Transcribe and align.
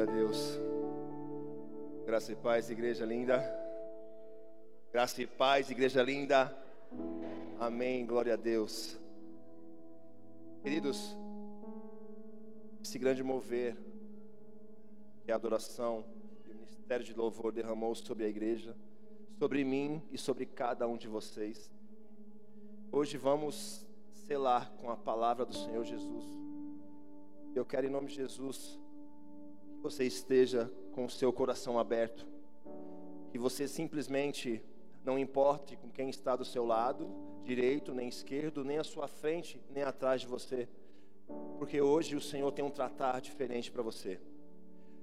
Glória 0.00 0.14
a 0.14 0.16
Deus. 0.16 0.58
Graça 2.06 2.32
e 2.32 2.34
paz, 2.34 2.70
igreja 2.70 3.04
linda. 3.04 3.44
Graça 4.90 5.20
e 5.20 5.26
paz, 5.26 5.70
igreja 5.70 6.02
linda. 6.02 6.56
Amém. 7.58 8.06
Glória 8.06 8.32
a 8.32 8.36
Deus. 8.36 8.98
Queridos, 10.62 11.14
esse 12.82 12.98
grande 12.98 13.22
mover 13.22 13.76
a 15.28 15.34
adoração 15.34 16.02
e 16.46 16.50
o 16.50 16.54
ministério 16.54 17.04
de 17.04 17.12
louvor 17.12 17.52
derramou 17.52 17.94
sobre 17.94 18.24
a 18.24 18.28
igreja, 18.28 18.74
sobre 19.38 19.62
mim 19.64 20.02
e 20.10 20.16
sobre 20.16 20.46
cada 20.46 20.88
um 20.88 20.96
de 20.96 21.08
vocês. 21.08 21.70
Hoje 22.90 23.18
vamos 23.18 23.86
selar 24.14 24.72
com 24.80 24.90
a 24.90 24.96
palavra 24.96 25.44
do 25.44 25.54
Senhor 25.54 25.84
Jesus. 25.84 26.24
Eu 27.54 27.66
quero, 27.66 27.86
em 27.86 27.90
nome 27.90 28.08
de 28.08 28.14
Jesus, 28.14 28.80
você 29.80 30.04
esteja 30.04 30.70
com 30.92 31.04
o 31.04 31.10
seu 31.10 31.32
coração 31.32 31.78
aberto, 31.78 32.26
que 33.30 33.38
você 33.38 33.66
simplesmente 33.66 34.62
não 35.04 35.18
importe 35.18 35.76
com 35.76 35.88
quem 35.88 36.10
está 36.10 36.36
do 36.36 36.44
seu 36.44 36.64
lado, 36.64 37.08
direito 37.42 37.94
nem 37.94 38.08
esquerdo, 38.08 38.64
nem 38.64 38.78
à 38.78 38.84
sua 38.84 39.08
frente, 39.08 39.60
nem 39.70 39.82
atrás 39.82 40.20
de 40.20 40.26
você, 40.26 40.68
porque 41.58 41.80
hoje 41.80 42.16
o 42.16 42.20
Senhor 42.20 42.50
tem 42.52 42.64
um 42.64 42.70
tratar 42.70 43.20
diferente 43.20 43.70
para 43.70 43.82
você. 43.82 44.20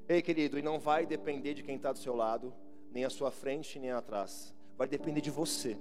Ei, 0.08 0.22
querido, 0.22 0.58
e 0.58 0.62
não 0.62 0.80
vai 0.80 1.06
depender 1.06 1.54
de 1.54 1.64
quem 1.64 1.76
está 1.76 1.92
do 1.92 1.98
seu 1.98 2.16
lado, 2.16 2.54
nem 2.92 3.04
à 3.04 3.10
sua 3.10 3.32
frente, 3.32 3.80
nem 3.80 3.92
atrás, 3.92 4.54
vai 4.78 4.88
depender 4.88 5.22
de 5.22 5.32
você, 5.32 5.78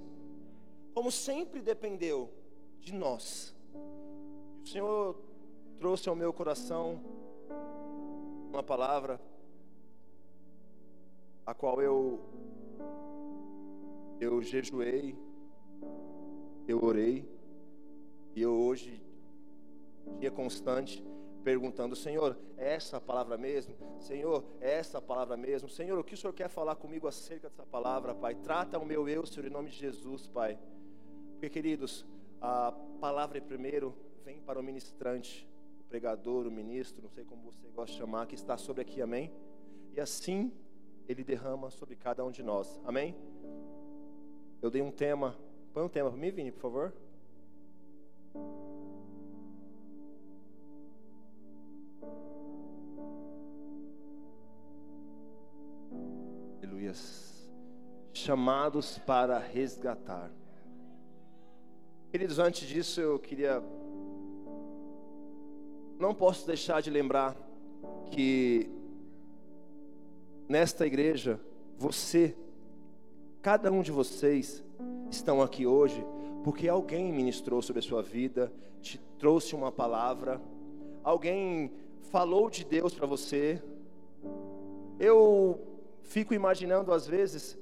como 0.94 1.12
sempre 1.12 1.60
dependeu 1.60 2.32
de 2.80 2.94
nós. 2.94 3.54
O 4.64 4.66
Senhor 4.66 5.16
trouxe 5.78 6.08
ao 6.08 6.16
meu 6.16 6.32
coração 6.32 7.15
uma 8.56 8.62
palavra 8.62 9.20
a 11.44 11.52
qual 11.52 11.82
eu 11.82 12.20
eu 14.18 14.40
jejuei, 14.42 15.14
eu 16.66 16.82
orei 16.82 17.28
e 18.34 18.40
eu 18.40 18.54
hoje 18.54 19.04
dia 20.18 20.30
constante 20.30 21.04
perguntando, 21.44 21.94
Senhor, 21.94 22.36
é 22.56 22.74
essa 22.74 22.96
a 22.96 23.00
palavra 23.00 23.36
mesmo? 23.36 23.76
Senhor, 24.00 24.42
é 24.58 24.78
essa 24.78 24.98
a 24.98 25.02
palavra 25.02 25.36
mesmo? 25.36 25.68
Senhor, 25.68 25.98
o 25.98 26.02
que 26.02 26.14
o 26.14 26.16
Senhor 26.16 26.32
quer 26.32 26.48
falar 26.48 26.76
comigo 26.76 27.06
acerca 27.06 27.50
dessa 27.50 27.66
palavra, 27.66 28.14
Pai? 28.14 28.34
Trata 28.36 28.78
o 28.78 28.86
meu 28.86 29.06
eu, 29.06 29.26
Senhor, 29.26 29.46
em 29.46 29.52
nome 29.52 29.68
de 29.68 29.76
Jesus, 29.76 30.26
Pai. 30.26 30.58
Porque, 31.32 31.50
queridos, 31.50 32.06
a 32.40 32.72
palavra 33.00 33.38
primeiro 33.40 33.94
vem 34.24 34.40
para 34.40 34.58
o 34.58 34.62
ministrante, 34.62 35.46
pregador, 35.96 36.46
o 36.46 36.50
ministro, 36.50 37.02
não 37.02 37.08
sei 37.08 37.24
como 37.24 37.42
você 37.50 37.66
gosta 37.70 37.90
de 37.90 37.98
chamar, 37.98 38.26
que 38.26 38.34
está 38.34 38.58
sobre 38.58 38.82
aqui, 38.82 39.00
amém? 39.00 39.32
E 39.94 40.00
assim 40.00 40.52
ele 41.08 41.24
derrama 41.24 41.70
sobre 41.70 41.96
cada 41.96 42.22
um 42.22 42.30
de 42.30 42.42
nós, 42.42 42.78
amém? 42.84 43.16
Eu 44.60 44.70
dei 44.70 44.82
um 44.82 44.90
tema, 44.90 45.34
põe 45.72 45.82
um 45.84 45.88
tema 45.88 46.10
para 46.10 46.18
mim, 46.18 46.30
Vini, 46.30 46.52
por 46.52 46.60
favor. 46.60 46.92
Aleluias. 56.62 57.50
Chamados 58.12 58.98
para 58.98 59.38
resgatar. 59.38 60.30
Queridos, 62.10 62.38
antes 62.38 62.68
disso 62.68 63.00
eu 63.00 63.18
queria. 63.18 63.62
Não 65.98 66.14
posso 66.14 66.46
deixar 66.46 66.82
de 66.82 66.90
lembrar 66.90 67.34
que 68.10 68.68
nesta 70.48 70.86
igreja, 70.86 71.40
você, 71.78 72.36
cada 73.40 73.72
um 73.72 73.82
de 73.82 73.90
vocês, 73.90 74.62
estão 75.10 75.40
aqui 75.40 75.66
hoje 75.66 76.04
porque 76.44 76.68
alguém 76.68 77.12
ministrou 77.12 77.60
sobre 77.60 77.80
a 77.80 77.82
sua 77.82 78.02
vida, 78.02 78.52
te 78.80 78.98
trouxe 79.18 79.54
uma 79.54 79.72
palavra, 79.72 80.40
alguém 81.02 81.72
falou 82.10 82.48
de 82.48 82.64
Deus 82.64 82.94
para 82.94 83.06
você. 83.06 83.60
Eu 85.00 85.60
fico 86.02 86.34
imaginando 86.34 86.92
às 86.92 87.06
vezes 87.06 87.58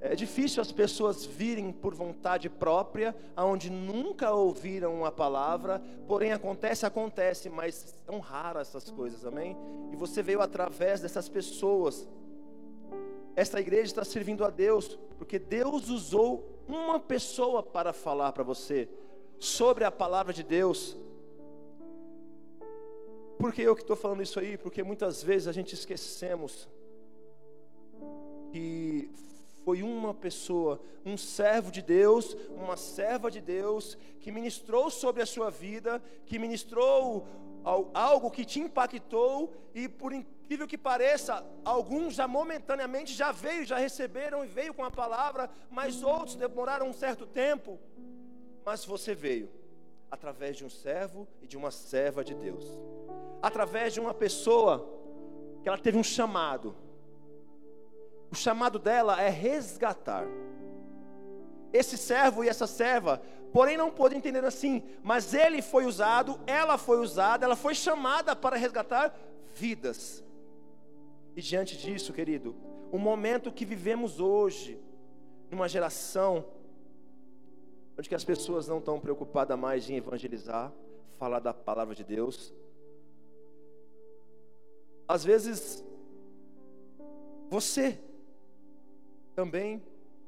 é 0.00 0.14
difícil 0.14 0.60
as 0.60 0.70
pessoas 0.70 1.24
virem 1.24 1.72
por 1.72 1.94
vontade 1.94 2.48
própria, 2.50 3.16
aonde 3.34 3.70
nunca 3.70 4.30
ouviram 4.30 5.04
a 5.04 5.10
palavra, 5.10 5.82
porém 6.06 6.32
acontece, 6.32 6.84
acontece, 6.84 7.48
mas 7.48 7.94
são 8.04 8.20
raras 8.20 8.68
essas 8.68 8.90
coisas, 8.90 9.24
amém? 9.24 9.56
E 9.90 9.96
você 9.96 10.22
veio 10.22 10.42
através 10.42 11.00
dessas 11.00 11.28
pessoas. 11.28 12.06
Esta 13.34 13.60
igreja 13.60 13.84
está 13.84 14.04
servindo 14.04 14.44
a 14.44 14.50
Deus, 14.50 14.98
porque 15.18 15.38
Deus 15.38 15.88
usou 15.88 16.62
uma 16.68 17.00
pessoa 17.00 17.62
para 17.62 17.92
falar 17.92 18.32
para 18.32 18.44
você 18.44 18.88
sobre 19.38 19.84
a 19.84 19.90
palavra 19.90 20.32
de 20.32 20.42
Deus. 20.42 20.96
Por 23.38 23.52
que 23.52 23.62
eu 23.62 23.74
que 23.74 23.82
estou 23.82 23.96
falando 23.96 24.22
isso 24.22 24.38
aí? 24.38 24.56
Porque 24.56 24.82
muitas 24.82 25.22
vezes 25.22 25.48
a 25.48 25.52
gente 25.52 25.74
esquecemos 25.74 26.68
que 28.50 29.10
foi 29.66 29.82
uma 29.82 30.14
pessoa, 30.14 30.80
um 31.04 31.16
servo 31.16 31.72
de 31.72 31.82
Deus, 31.82 32.36
uma 32.50 32.76
serva 32.76 33.28
de 33.28 33.40
Deus, 33.40 33.98
que 34.20 34.30
ministrou 34.30 34.88
sobre 34.90 35.20
a 35.20 35.26
sua 35.26 35.50
vida, 35.50 36.00
que 36.24 36.38
ministrou 36.38 37.26
algo 37.92 38.30
que 38.30 38.44
te 38.44 38.60
impactou 38.60 39.52
e 39.74 39.88
por 39.88 40.12
incrível 40.12 40.68
que 40.68 40.78
pareça, 40.78 41.44
alguns 41.64 42.14
já 42.14 42.28
momentaneamente 42.28 43.12
já 43.12 43.32
veio, 43.32 43.64
já 43.64 43.76
receberam 43.76 44.44
e 44.44 44.46
veio 44.46 44.72
com 44.72 44.84
a 44.84 44.90
palavra, 44.90 45.50
mas 45.68 46.00
outros 46.00 46.36
demoraram 46.36 46.88
um 46.88 46.92
certo 46.92 47.26
tempo. 47.26 47.76
Mas 48.64 48.84
você 48.84 49.16
veio 49.16 49.50
através 50.08 50.56
de 50.56 50.64
um 50.64 50.70
servo 50.70 51.26
e 51.42 51.46
de 51.48 51.56
uma 51.56 51.72
serva 51.72 52.22
de 52.22 52.36
Deus. 52.36 52.64
Através 53.42 53.92
de 53.92 53.98
uma 53.98 54.14
pessoa 54.14 54.88
que 55.60 55.68
ela 55.68 55.76
teve 55.76 55.98
um 55.98 56.04
chamado 56.04 56.85
o 58.30 58.34
chamado 58.34 58.78
dela 58.78 59.20
é 59.20 59.28
resgatar. 59.28 60.26
Esse 61.72 61.96
servo 61.96 62.44
e 62.44 62.48
essa 62.48 62.66
serva, 62.66 63.20
porém 63.52 63.76
não 63.76 63.90
podem 63.90 64.18
entender 64.18 64.44
assim, 64.44 64.82
mas 65.02 65.34
ele 65.34 65.60
foi 65.62 65.84
usado, 65.84 66.40
ela 66.46 66.78
foi 66.78 66.98
usada, 66.98 67.44
ela 67.44 67.56
foi 67.56 67.74
chamada 67.74 68.34
para 68.34 68.56
resgatar 68.56 69.14
vidas. 69.54 70.24
E 71.34 71.42
diante 71.42 71.76
disso, 71.76 72.12
querido, 72.12 72.54
o 72.90 72.98
momento 72.98 73.52
que 73.52 73.64
vivemos 73.64 74.20
hoje, 74.20 74.80
numa 75.50 75.68
geração 75.68 76.44
onde 77.98 78.08
que 78.08 78.14
as 78.14 78.24
pessoas 78.24 78.68
não 78.68 78.78
estão 78.78 79.00
preocupadas 79.00 79.58
mais 79.58 79.88
em 79.88 79.96
evangelizar, 79.96 80.72
falar 81.18 81.40
da 81.40 81.54
palavra 81.54 81.94
de 81.94 82.04
Deus. 82.04 82.52
Às 85.08 85.24
vezes, 85.24 85.82
você 87.48 87.98
também 89.36 89.82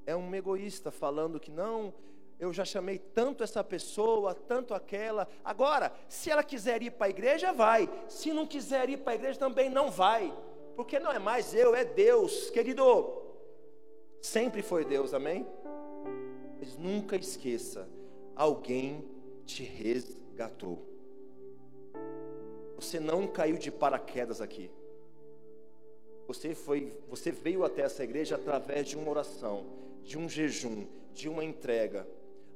é 0.04 0.14
um 0.14 0.34
egoísta 0.34 0.90
falando 0.90 1.40
que 1.40 1.50
não, 1.50 1.94
eu 2.38 2.52
já 2.52 2.64
chamei 2.64 2.98
tanto 2.98 3.42
essa 3.42 3.64
pessoa, 3.64 4.34
tanto 4.34 4.74
aquela. 4.74 5.26
Agora, 5.42 5.90
se 6.08 6.30
ela 6.30 6.44
quiser 6.44 6.82
ir 6.82 6.90
para 6.90 7.06
a 7.06 7.10
igreja, 7.10 7.50
vai. 7.52 7.88
Se 8.06 8.32
não 8.32 8.46
quiser 8.46 8.90
ir 8.90 8.98
para 8.98 9.14
a 9.14 9.16
igreja, 9.16 9.38
também 9.38 9.70
não 9.70 9.90
vai. 9.90 10.32
Porque 10.76 11.00
não 11.00 11.10
é 11.10 11.18
mais 11.18 11.54
eu, 11.54 11.74
é 11.74 11.84
Deus, 11.84 12.50
querido. 12.50 12.84
Sempre 14.20 14.62
foi 14.62 14.84
Deus, 14.84 15.14
amém? 15.14 15.46
Mas 16.60 16.76
nunca 16.76 17.16
esqueça: 17.16 17.88
alguém 18.36 19.04
te 19.46 19.64
resgatou. 19.64 20.86
Você 22.76 23.00
não 23.00 23.26
caiu 23.26 23.56
de 23.56 23.70
paraquedas 23.70 24.40
aqui. 24.40 24.70
Você 26.28 26.54
foi, 26.54 26.92
você 27.08 27.32
veio 27.32 27.64
até 27.64 27.80
essa 27.80 28.04
igreja 28.04 28.34
através 28.34 28.86
de 28.86 28.98
uma 28.98 29.10
oração, 29.10 29.64
de 30.04 30.18
um 30.18 30.28
jejum, 30.28 30.86
de 31.14 31.26
uma 31.26 31.42
entrega, 31.42 32.06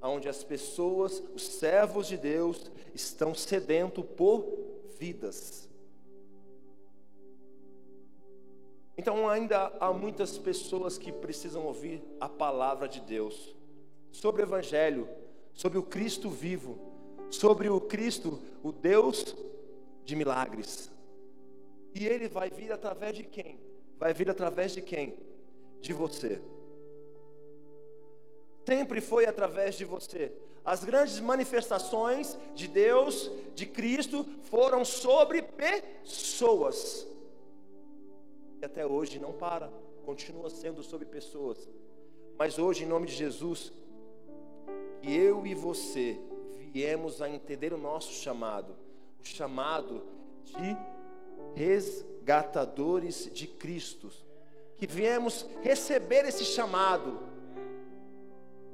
onde 0.02 0.28
as 0.28 0.44
pessoas, 0.44 1.22
os 1.34 1.42
servos 1.42 2.06
de 2.06 2.18
Deus, 2.18 2.70
estão 2.94 3.34
sedentos 3.34 4.04
por 4.14 4.46
vidas. 4.98 5.70
Então 8.94 9.26
ainda 9.26 9.74
há 9.80 9.90
muitas 9.90 10.36
pessoas 10.36 10.98
que 10.98 11.10
precisam 11.10 11.64
ouvir 11.64 12.02
a 12.20 12.28
palavra 12.28 12.86
de 12.86 13.00
Deus 13.00 13.56
sobre 14.10 14.42
o 14.42 14.44
evangelho, 14.44 15.08
sobre 15.54 15.78
o 15.78 15.82
Cristo 15.82 16.28
vivo, 16.28 16.78
sobre 17.30 17.70
o 17.70 17.80
Cristo, 17.80 18.38
o 18.62 18.70
Deus 18.70 19.34
de 20.04 20.14
milagres. 20.14 20.91
E 21.94 22.06
ele 22.06 22.28
vai 22.28 22.50
vir 22.50 22.72
através 22.72 23.16
de 23.16 23.24
quem? 23.24 23.60
Vai 23.98 24.12
vir 24.12 24.30
através 24.30 24.72
de 24.72 24.82
quem? 24.82 25.16
De 25.80 25.92
você. 25.92 26.40
Sempre 28.66 29.00
foi 29.00 29.26
através 29.26 29.74
de 29.74 29.84
você. 29.84 30.32
As 30.64 30.84
grandes 30.84 31.18
manifestações 31.18 32.38
de 32.54 32.68
Deus, 32.68 33.30
de 33.54 33.66
Cristo, 33.66 34.24
foram 34.44 34.84
sobre 34.84 35.42
pessoas. 35.42 37.06
E 38.60 38.64
até 38.64 38.86
hoje 38.86 39.18
não 39.18 39.32
para, 39.32 39.68
continua 40.04 40.48
sendo 40.48 40.82
sobre 40.82 41.04
pessoas. 41.06 41.68
Mas 42.38 42.58
hoje, 42.58 42.84
em 42.84 42.86
nome 42.86 43.06
de 43.06 43.14
Jesus, 43.14 43.72
que 45.00 45.12
eu 45.12 45.44
e 45.44 45.54
você 45.54 46.18
viemos 46.72 47.20
a 47.20 47.28
entender 47.28 47.72
o 47.72 47.78
nosso 47.78 48.12
chamado, 48.12 48.76
o 49.20 49.24
chamado 49.24 50.02
de 50.44 50.76
resgatadores 51.54 53.30
de 53.32 53.46
Cristo, 53.46 54.10
que 54.76 54.86
viemos 54.86 55.46
receber 55.62 56.24
esse 56.24 56.44
chamado, 56.44 57.20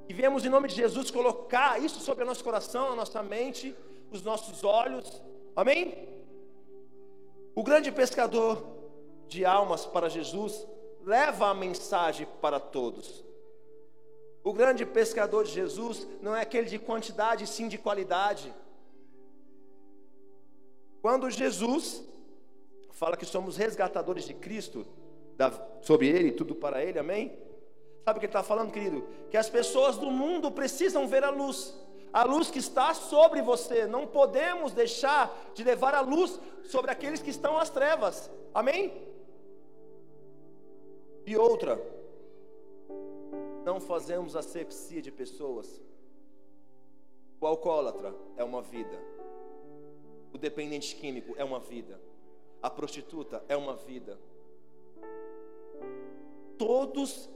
que 0.07 0.15
viemos 0.15 0.45
em 0.45 0.49
nome 0.49 0.69
de 0.69 0.75
Jesus 0.75 1.11
colocar 1.11 1.83
isso 1.83 2.01
sobre 2.01 2.25
o 2.25 2.27
nosso 2.27 2.43
coração, 2.43 2.93
a 2.93 2.97
nossa 2.97 3.23
mente, 3.23 3.75
os 4.11 4.23
nossos 4.23 4.65
olhos, 4.65 5.23
amém? 5.55 6.09
O 7.55 7.63
grande 7.63 7.93
pescador 7.93 8.65
de 9.27 9.45
almas 9.45 9.85
para 9.85 10.09
Jesus 10.09 10.67
leva 11.05 11.49
a 11.49 11.55
mensagem 11.55 12.27
para 12.41 12.59
todos. 12.59 13.25
O 14.43 14.53
grande 14.53 14.87
pescador 14.87 15.45
de 15.45 15.53
Jesus 15.53 16.07
não 16.23 16.35
é 16.35 16.41
aquele 16.41 16.69
de 16.69 16.79
quantidade, 16.79 17.47
sim 17.47 17.69
de 17.69 17.77
qualidade. 17.77 18.55
Quando 21.03 21.31
Jesus 21.31 22.03
fala 22.99 23.17
que 23.17 23.25
somos 23.25 23.57
resgatadores 23.57 24.25
de 24.25 24.35
Cristo, 24.35 24.85
sobre 25.81 26.09
Ele, 26.09 26.33
tudo 26.33 26.53
para 26.53 26.85
Ele, 26.85 26.99
amém? 26.99 27.39
Sabe 28.05 28.17
o 28.17 28.21
que 28.21 28.27
ele 28.27 28.31
está 28.31 28.43
falando, 28.43 28.73
querido? 28.73 29.07
Que 29.31 29.37
as 29.37 29.49
pessoas 29.49 29.97
do 29.97 30.11
mundo 30.11 30.51
precisam 30.51 31.07
ver 31.07 31.23
a 31.23 31.31
luz, 31.31 31.79
a 32.13 32.25
luz 32.25 32.51
que 32.51 32.59
está 32.59 32.93
sobre 32.95 33.41
você. 33.41 33.87
Não 33.87 34.05
podemos 34.05 34.73
deixar 34.73 35.53
de 35.55 35.63
levar 35.63 35.95
a 35.95 36.01
luz 36.01 36.41
sobre 36.65 36.91
aqueles 36.91 37.23
que 37.23 37.31
estão 37.31 37.57
às 37.57 37.71
trevas, 37.71 38.29
amém? 38.53 39.07
E 41.25 41.37
outra, 41.37 41.81
não 43.65 43.81
fazemos 43.81 44.35
asepsia 44.35 45.01
de 45.01 45.13
pessoas. 45.13 45.81
O 47.41 47.47
alcoólatra 47.47 48.13
é 48.37 48.43
uma 48.43 48.63
vida. 48.63 48.99
O 50.33 50.39
dependente 50.39 50.97
químico 50.97 51.35
é 51.37 51.45
uma 51.45 51.61
vida. 51.61 52.08
A 52.63 52.69
prostituta 52.69 53.43
é 53.49 53.57
uma 53.57 53.77
vida. 53.77 54.19
Todos 56.57 57.29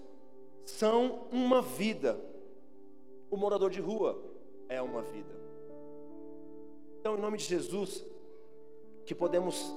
são 0.65 1.29
uma 1.31 1.63
vida. 1.63 2.21
O 3.31 3.37
morador 3.37 3.71
de 3.71 3.81
rua 3.81 4.21
é 4.69 4.81
uma 4.83 5.03
vida. 5.03 5.35
Então, 7.01 7.17
em 7.17 7.21
nome 7.21 7.39
de 7.39 7.45
Jesus, 7.45 8.05
que 9.05 9.15
podemos 9.15 9.73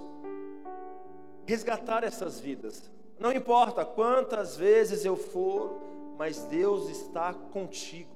resgatar 1.45 2.03
essas 2.03 2.39
vidas. 2.39 2.89
Não 3.19 3.31
importa 3.31 3.85
quantas 3.85 4.57
vezes 4.57 5.05
eu 5.05 5.15
for, 5.15 5.79
mas 6.17 6.43
Deus 6.43 6.89
está 6.89 7.33
contigo. 7.33 8.15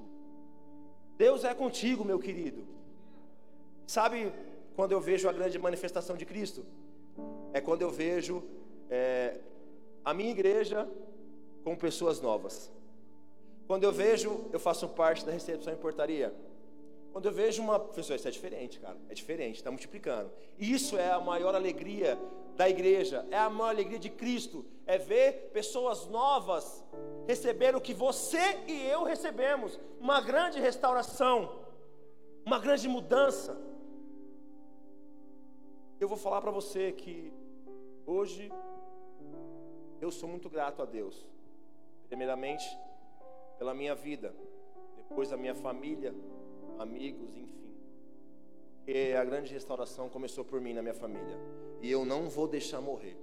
Deus 1.17 1.43
é 1.43 1.53
contigo, 1.53 2.03
meu 2.03 2.19
querido. 2.19 2.65
Sabe 3.85 4.31
quando 4.75 4.91
eu 4.91 5.01
vejo 5.01 5.27
a 5.27 5.33
grande 5.33 5.59
manifestação 5.59 6.15
de 6.15 6.25
Cristo? 6.25 6.65
É 7.53 7.61
quando 7.61 7.81
eu 7.81 7.89
vejo 7.89 8.43
é, 8.89 9.37
a 10.03 10.13
minha 10.13 10.31
igreja 10.31 10.87
com 11.63 11.75
pessoas 11.75 12.21
novas. 12.21 12.71
Quando 13.67 13.83
eu 13.83 13.91
vejo, 13.91 14.45
eu 14.51 14.59
faço 14.59 14.87
parte 14.89 15.25
da 15.25 15.31
recepção 15.31 15.73
em 15.73 15.77
portaria. 15.77 16.33
Quando 17.11 17.25
eu 17.25 17.31
vejo 17.31 17.61
uma 17.61 17.79
pessoa, 17.79 18.15
isso 18.15 18.27
é 18.27 18.31
diferente, 18.31 18.79
cara, 18.79 18.97
é 19.09 19.13
diferente, 19.13 19.55
está 19.55 19.71
multiplicando. 19.71 20.31
Isso 20.57 20.97
é 20.97 21.11
a 21.11 21.19
maior 21.19 21.55
alegria 21.55 22.19
da 22.55 22.69
igreja, 22.69 23.25
é 23.31 23.37
a 23.37 23.49
maior 23.49 23.69
alegria 23.69 23.99
de 23.99 24.09
Cristo, 24.09 24.65
é 24.85 24.97
ver 24.97 25.49
pessoas 25.53 26.07
novas 26.07 26.83
receber 27.29 27.75
o 27.75 27.81
que 27.81 27.93
você 27.93 28.57
e 28.67 28.87
eu 28.87 29.03
recebemos, 29.03 29.79
uma 29.99 30.19
grande 30.19 30.59
restauração, 30.59 31.59
uma 32.43 32.57
grande 32.57 32.87
mudança. 32.87 33.55
Eu 35.99 36.07
vou 36.07 36.17
falar 36.17 36.41
para 36.41 36.49
você 36.49 36.91
que 36.91 37.31
hoje 38.09 38.51
eu 40.01 40.09
sou 40.09 40.27
muito 40.27 40.49
grato 40.49 40.81
a 40.81 40.85
Deus, 40.85 41.27
primeiramente 42.07 42.65
pela 43.57 43.73
minha 43.73 43.93
vida, 43.93 44.33
depois 44.95 45.31
a 45.31 45.37
minha 45.37 45.53
família, 45.53 46.15
amigos, 46.77 47.35
enfim. 47.35 47.73
Porque 48.77 49.13
a 49.15 49.23
grande 49.23 49.53
restauração 49.53 50.09
começou 50.09 50.43
por 50.43 50.59
mim 50.59 50.73
na 50.73 50.81
minha 50.81 50.93
família. 50.93 51.37
E 51.81 51.91
eu 51.91 52.05
não 52.05 52.29
vou 52.29 52.47
deixar 52.47 52.81
morrer. 52.81 53.15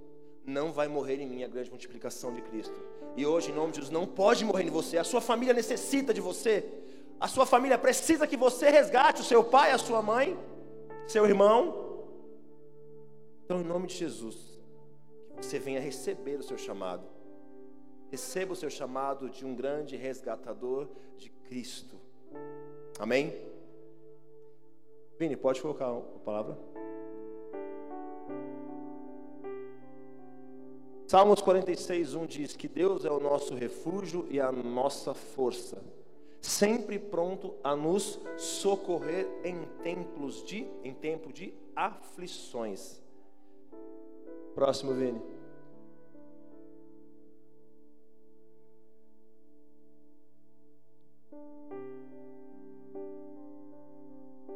Não 0.45 0.71
vai 0.71 0.87
morrer 0.87 1.19
em 1.19 1.27
mim 1.27 1.43
a 1.43 1.47
grande 1.47 1.69
multiplicação 1.69 2.33
de 2.33 2.41
Cristo. 2.41 2.79
E 3.17 3.25
hoje, 3.25 3.51
em 3.51 3.53
nome 3.53 3.71
de 3.71 3.79
Jesus, 3.79 3.91
não 3.91 4.05
pode 4.05 4.45
morrer 4.45 4.63
em 4.63 4.69
você. 4.69 4.97
A 4.97 5.03
sua 5.03 5.19
família 5.19 5.53
necessita 5.53 6.13
de 6.13 6.21
você. 6.21 6.63
A 7.19 7.27
sua 7.27 7.45
família 7.45 7.77
precisa 7.77 8.25
que 8.25 8.37
você 8.37 8.69
resgate 8.69 9.21
o 9.21 9.25
seu 9.25 9.43
pai, 9.43 9.71
a 9.71 9.77
sua 9.77 10.01
mãe, 10.01 10.37
seu 11.07 11.25
irmão. 11.25 12.05
Então, 13.43 13.59
em 13.59 13.65
nome 13.65 13.87
de 13.87 13.95
Jesus, 13.95 14.56
você 15.37 15.59
venha 15.59 15.79
receber 15.79 16.39
o 16.39 16.43
seu 16.43 16.57
chamado. 16.57 17.07
Receba 18.09 18.53
o 18.53 18.55
seu 18.55 18.69
chamado 18.69 19.29
de 19.29 19.45
um 19.45 19.55
grande 19.55 19.95
resgatador 19.95 20.87
de 21.17 21.29
Cristo. 21.29 21.99
Amém? 22.99 23.33
Vini, 25.19 25.35
pode 25.35 25.61
colocar 25.61 25.89
a 25.89 26.01
palavra? 26.23 26.57
Salmos 31.07 31.41
46, 31.41 32.15
1 32.15 32.25
diz 32.25 32.55
que 32.55 32.67
Deus 32.67 33.05
é 33.05 33.09
o 33.09 33.19
nosso 33.19 33.55
refúgio 33.55 34.27
e 34.29 34.41
a 34.41 34.51
nossa 34.51 35.13
força, 35.13 35.81
sempre 36.41 36.99
pronto 36.99 37.55
a 37.63 37.75
nos 37.75 38.19
socorrer 38.35 39.25
em 39.43 39.63
tempos 39.81 40.43
de, 40.43 40.67
em 40.83 40.93
tempo 40.93 41.31
de 41.31 41.53
aflições. 41.73 43.01
Próximo, 44.57 44.91
Vini. 44.95 45.21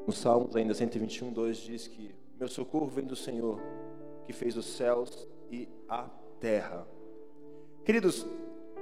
No 0.07 0.11
Salmos 0.11 0.55
ainda 0.55 0.73
121, 0.73 1.31
2 1.31 1.57
diz 1.57 1.85
que 1.85 2.15
meu 2.39 2.47
socorro 2.47 2.87
vem 2.87 3.05
do 3.05 3.15
Senhor, 3.15 3.59
que 4.25 4.33
fez 4.33 4.57
os 4.57 4.65
céus 4.65 5.27
e 5.51 5.69
a 5.87 6.09
terra. 6.39 6.87
Queridos, 7.85 8.25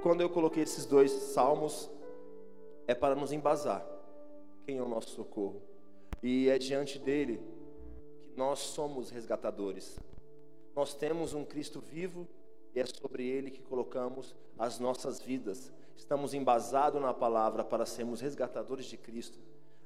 quando 0.02 0.22
eu 0.22 0.30
coloquei 0.30 0.62
esses 0.62 0.86
dois 0.86 1.10
salmos, 1.10 1.90
é 2.86 2.94
para 2.94 3.14
nos 3.14 3.30
embasar 3.30 3.86
quem 4.64 4.78
é 4.78 4.82
o 4.82 4.88
nosso 4.88 5.10
socorro. 5.10 5.60
E 6.22 6.48
é 6.48 6.56
diante 6.56 6.98
dele 6.98 7.42
que 8.22 8.32
nós 8.38 8.60
somos 8.60 9.10
resgatadores. 9.10 10.00
Nós 10.80 10.94
temos 10.94 11.34
um 11.34 11.44
Cristo 11.44 11.78
vivo 11.78 12.26
e 12.74 12.80
é 12.80 12.86
sobre 12.86 13.28
ele 13.28 13.50
que 13.50 13.60
colocamos 13.60 14.34
as 14.58 14.78
nossas 14.78 15.20
vidas. 15.20 15.70
Estamos 15.94 16.32
embasados 16.32 17.02
na 17.02 17.12
palavra 17.12 17.62
para 17.62 17.84
sermos 17.84 18.22
resgatadores 18.22 18.86
de 18.86 18.96
Cristo. 18.96 19.38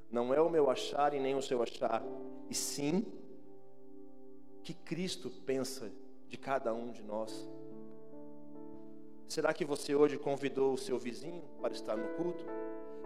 Não 0.09 0.33
é 0.33 0.39
o 0.39 0.49
meu 0.49 0.69
achar 0.69 1.13
e 1.13 1.19
nem 1.19 1.35
o 1.35 1.41
seu 1.41 1.61
achar, 1.61 2.01
e 2.49 2.55
sim 2.55 3.05
que 4.63 4.73
Cristo 4.73 5.29
pensa 5.45 5.91
de 6.29 6.37
cada 6.37 6.73
um 6.73 6.89
de 6.93 7.03
nós. 7.03 7.45
Será 9.27 9.53
que 9.53 9.65
você 9.65 9.93
hoje 9.93 10.17
convidou 10.17 10.75
o 10.75 10.77
seu 10.77 10.97
vizinho 10.97 11.43
para 11.59 11.73
estar 11.73 11.97
no 11.97 12.07
culto? 12.15 12.45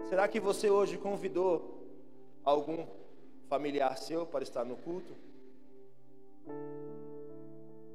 Será 0.08 0.28
que 0.28 0.38
você 0.38 0.70
hoje 0.70 0.96
convidou 0.96 1.88
algum 2.44 2.86
familiar 3.48 3.98
seu 3.98 4.24
para 4.24 4.44
estar 4.44 4.64
no 4.64 4.76
culto? 4.76 5.12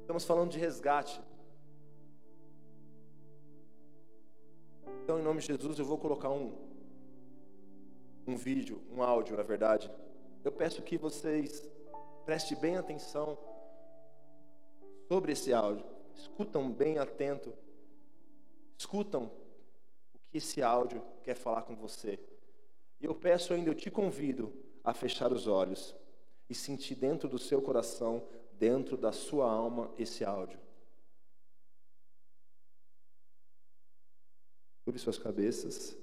Estamos 0.06 0.24
falando 0.24 0.52
de 0.52 0.58
resgate. 0.60 1.20
Então, 5.02 5.18
em 5.18 5.22
nome 5.22 5.40
de 5.40 5.48
Jesus, 5.48 5.80
eu 5.80 5.84
vou 5.84 5.98
colocar 5.98 6.30
um, 6.30 6.54
um 8.24 8.36
vídeo, 8.36 8.80
um 8.92 9.02
áudio, 9.02 9.36
na 9.36 9.42
verdade. 9.42 9.90
Eu 10.44 10.52
peço 10.52 10.80
que 10.80 10.96
vocês 10.96 11.68
prestem 12.24 12.56
bem 12.56 12.76
atenção 12.76 13.36
sobre 15.08 15.32
esse 15.32 15.52
áudio. 15.52 15.84
Escutam 16.14 16.70
bem 16.70 16.98
atento. 16.98 17.52
Escutam 18.78 19.24
o 20.14 20.20
que 20.30 20.38
esse 20.38 20.62
áudio 20.62 21.02
quer 21.24 21.34
falar 21.34 21.62
com 21.62 21.74
você. 21.74 22.16
E 23.00 23.06
eu 23.06 23.14
peço 23.16 23.52
ainda, 23.52 23.70
eu 23.70 23.74
te 23.74 23.90
convido 23.90 24.52
a 24.84 24.94
fechar 24.94 25.32
os 25.32 25.48
olhos 25.48 25.96
e 26.48 26.54
sentir 26.54 26.94
dentro 26.94 27.28
do 27.28 27.40
seu 27.40 27.60
coração, 27.60 28.22
dentro 28.58 28.96
da 28.96 29.12
sua 29.12 29.50
alma, 29.50 29.92
esse 29.98 30.24
áudio. 30.24 30.58
Sobre 34.84 35.00
suas 35.00 35.18
cabeças. 35.18 35.96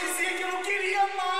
dizia 0.00 0.30
que 0.34 0.44
não 0.44 0.62
queria 0.62 1.06
mais. 1.16 1.39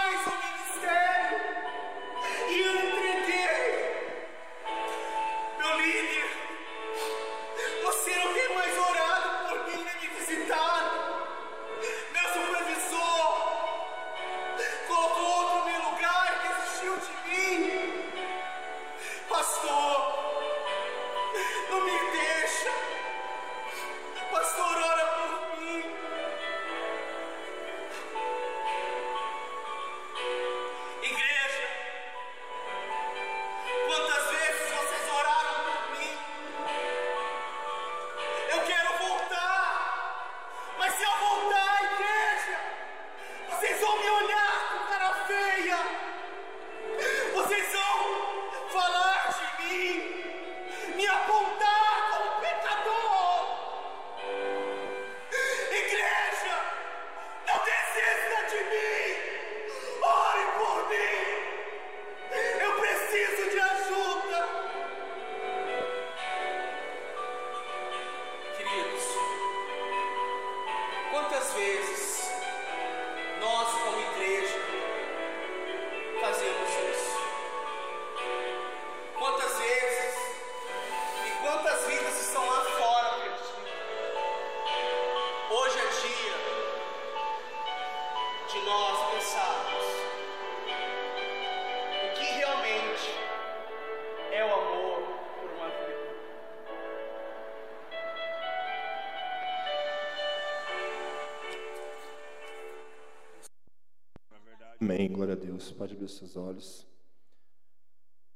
Amém, 104.82 105.12
glória 105.12 105.34
a 105.34 105.36
Deus. 105.36 105.70
Pode 105.72 105.92
abrir 105.92 106.06
os 106.06 106.16
seus 106.16 106.38
olhos. 106.38 106.86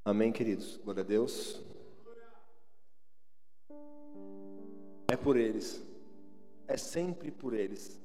Amém, 0.05 0.31
queridos. 0.31 0.77
Glória 0.77 1.03
a 1.03 1.07
Deus. 1.07 1.63
É 5.09 5.17
por 5.17 5.39
eles. 5.39 5.83
É 6.69 6.77
sempre 6.77 7.31
por 7.31 7.55
eles. 7.55 7.99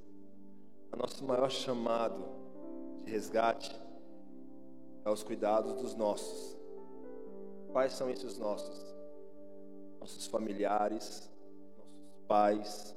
O 0.93 0.95
nosso 0.95 1.25
maior 1.25 1.51
chamado 1.51 2.23
de 3.03 3.11
resgate 3.11 3.75
é 5.03 5.09
os 5.09 5.21
cuidados 5.21 5.73
dos 5.73 5.93
nossos. 5.93 6.57
Quais 7.73 7.91
são 7.91 8.09
esses 8.09 8.37
nossos? 8.37 8.95
Nossos 9.99 10.27
familiares, 10.27 11.29
nossos 11.77 12.25
pais, 12.25 12.95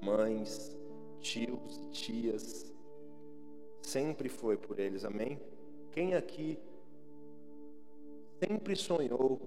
mães, 0.00 0.76
tios, 1.20 1.88
tias, 1.90 2.72
sempre 3.90 4.28
foi 4.28 4.56
por 4.56 4.78
eles, 4.78 5.04
amém? 5.04 5.40
Quem 5.90 6.14
aqui 6.14 6.58
sempre 8.38 8.76
sonhou 8.76 9.40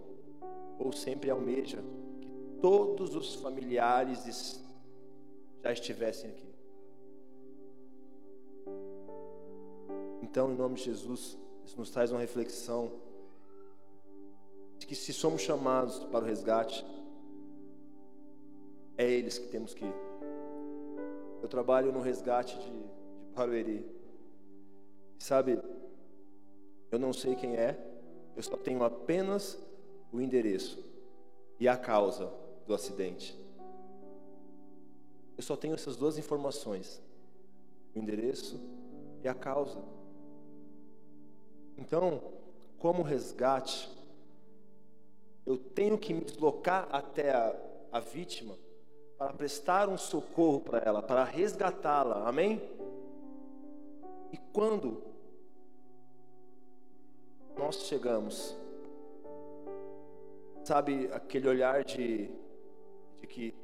ou 0.78 0.92
sempre 0.92 1.30
almeja 1.30 1.82
que 2.20 2.30
todos 2.62 3.16
os 3.16 3.36
familiares 3.36 4.62
já 5.64 5.72
estivessem 5.72 6.30
aqui? 6.32 6.54
Então, 10.22 10.52
em 10.52 10.56
nome 10.56 10.76
de 10.76 10.84
Jesus, 10.84 11.38
isso 11.66 11.78
nos 11.78 11.90
traz 11.90 12.12
uma 12.12 12.20
reflexão 12.20 12.92
de 14.78 14.86
que 14.86 14.96
se 14.96 15.14
somos 15.14 15.42
chamados 15.42 16.04
para 16.06 16.26
o 16.26 16.28
resgate, 16.28 16.86
é 18.98 19.10
eles 19.10 19.38
que 19.38 19.48
temos 19.48 19.74
que 19.74 19.86
ir. 19.86 19.96
Eu 21.42 21.48
trabalho 21.48 21.94
no 21.94 22.02
resgate 22.02 22.58
de, 22.58 22.72
de 22.72 23.34
Barueri. 23.34 24.03
Sabe, 25.24 25.58
eu 26.92 27.00
não 27.00 27.14
sei 27.14 27.34
quem 27.34 27.56
é, 27.56 27.80
eu 28.36 28.44
só 28.44 28.58
tenho 28.58 28.84
apenas 28.84 29.58
o 30.12 30.20
endereço 30.20 30.84
e 31.58 31.66
a 31.66 31.78
causa 31.78 32.30
do 32.68 32.74
acidente. 32.74 33.34
Eu 35.38 35.42
só 35.42 35.56
tenho 35.56 35.76
essas 35.76 35.96
duas 35.96 36.18
informações: 36.18 37.02
o 37.96 38.00
endereço 38.00 38.60
e 39.24 39.30
a 39.30 39.34
causa. 39.34 39.82
Então, 41.78 42.22
como 42.78 43.02
resgate, 43.02 43.90
eu 45.46 45.56
tenho 45.58 45.98
que 45.98 46.14
me 46.14 46.26
deslocar 46.26 46.90
até 46.92 47.32
a, 47.32 47.56
a 47.94 48.00
vítima 48.02 48.58
para 49.18 49.32
prestar 49.32 49.88
um 49.88 49.98
socorro 49.98 50.60
para 50.60 50.80
ela, 50.80 51.02
para 51.02 51.24
resgatá-la. 51.24 52.28
Amém? 52.28 52.62
E 54.30 54.38
quando 54.52 55.13
nós 57.64 57.88
chegamos. 57.88 58.58
Sabe 60.66 61.10
aquele 61.14 61.48
olhar 61.48 61.84
de, 61.86 62.30
de 63.22 63.28
que 63.28 63.56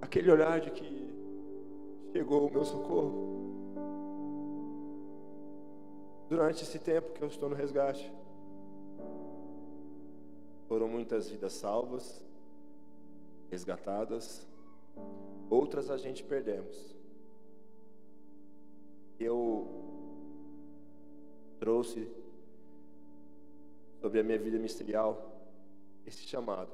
aquele 0.00 0.30
olhar 0.30 0.60
de 0.60 0.70
que 0.70 1.12
chegou 2.12 2.46
o 2.46 2.50
meu 2.50 2.64
socorro. 2.64 3.30
Durante 6.30 6.62
esse 6.62 6.78
tempo 6.78 7.12
que 7.12 7.22
eu 7.22 7.28
estou 7.28 7.50
no 7.50 7.54
resgate, 7.54 8.10
muitas 11.02 11.28
vidas 11.28 11.54
salvas, 11.54 12.24
resgatadas, 13.50 14.46
outras 15.50 15.90
a 15.90 15.96
gente 15.96 16.22
perdemos. 16.22 16.94
Eu 19.18 19.66
trouxe 21.58 22.08
sobre 24.00 24.20
a 24.20 24.22
minha 24.22 24.38
vida 24.38 24.58
ministerial 24.58 25.10
esse 26.06 26.22
chamado. 26.22 26.70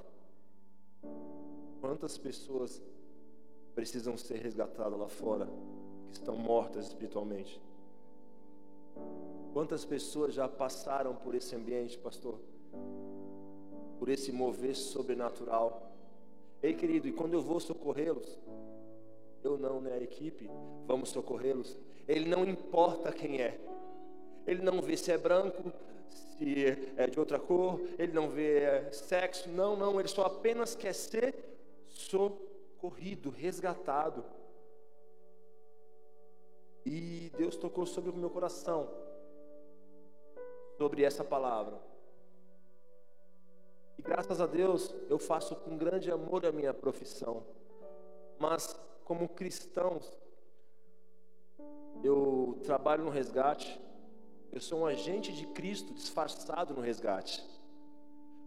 Quantas 1.81 2.19
pessoas 2.19 2.83
precisam 3.75 4.19
ser 4.19 4.43
resgatadas 4.43 4.99
lá 4.99 5.09
fora, 5.09 5.47
que 6.09 6.12
estão 6.12 6.37
mortas 6.37 6.88
espiritualmente? 6.88 7.59
Quantas 9.55 9.87
pessoas 9.87 10.35
já 10.35 10.47
passaram 10.47 11.17
por 11.17 11.35
esse 11.35 11.57
ambiente, 11.57 11.97
pastor? 11.99 12.38
Por 14.09 14.14
esse 14.14 14.33
mover 14.33 14.75
sobrenatural. 14.75 15.92
Ei, 16.62 16.73
querido, 16.73 17.07
e 17.07 17.12
quando 17.12 17.35
eu 17.35 17.42
vou 17.42 17.61
socorrê-los, 17.61 18.38
eu 19.44 19.59
não, 19.59 19.83
né? 19.83 19.92
A 19.92 20.03
equipe, 20.03 20.49
vamos 20.87 21.11
socorrê-los. 21.11 21.79
Ele 22.09 22.27
não 22.27 22.42
importa 22.47 23.12
quem 23.12 23.42
é. 23.42 23.61
Ele 24.47 24.62
não 24.62 24.81
vê 24.81 24.97
se 24.97 25.12
é 25.12 25.18
branco, 25.18 25.71
se 26.09 26.68
é 26.97 27.07
de 27.07 27.21
outra 27.21 27.38
cor, 27.38 27.83
ele 27.99 28.14
não 28.14 28.31
vê 28.31 28.61
é, 28.61 28.90
sexo, 28.92 29.51
não, 29.51 29.77
não, 29.77 30.01
ele 30.01 30.09
só 30.09 30.23
apenas 30.23 30.75
quer 30.75 30.94
ser 30.94 31.35
socorrido, 31.87 33.29
resgatado. 33.29 34.25
E 36.87 37.31
Deus 37.37 37.59
tocou 37.59 37.85
sobre 37.85 38.11
o 38.11 38.16
meu 38.16 38.31
coração, 38.31 38.88
sobre 40.79 41.03
essa 41.05 41.23
palavra. 41.23 41.88
E 43.99 44.03
graças 44.03 44.41
a 44.41 44.47
Deus 44.47 44.95
eu 45.09 45.19
faço 45.19 45.57
com 45.57 45.77
grande 45.77 46.11
amor 46.11 46.47
a 46.47 46.53
minha 46.53 46.73
profissão. 46.73 47.45
Mas 48.39 48.79
como 49.05 49.29
cristãos, 49.29 50.17
eu 52.03 52.61
trabalho 52.63 53.05
no 53.05 53.11
resgate 53.11 53.81
eu 54.51 54.61
sou 54.61 54.81
um 54.81 54.87
agente 54.87 55.33
de 55.33 55.47
Cristo 55.47 55.93
disfarçado 55.93 56.75
no 56.75 56.81
resgate. 56.81 57.45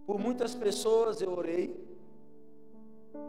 Por 0.05 0.17
muitas 0.17 0.55
pessoas 0.55 1.21
eu 1.21 1.31
orei. 1.31 1.87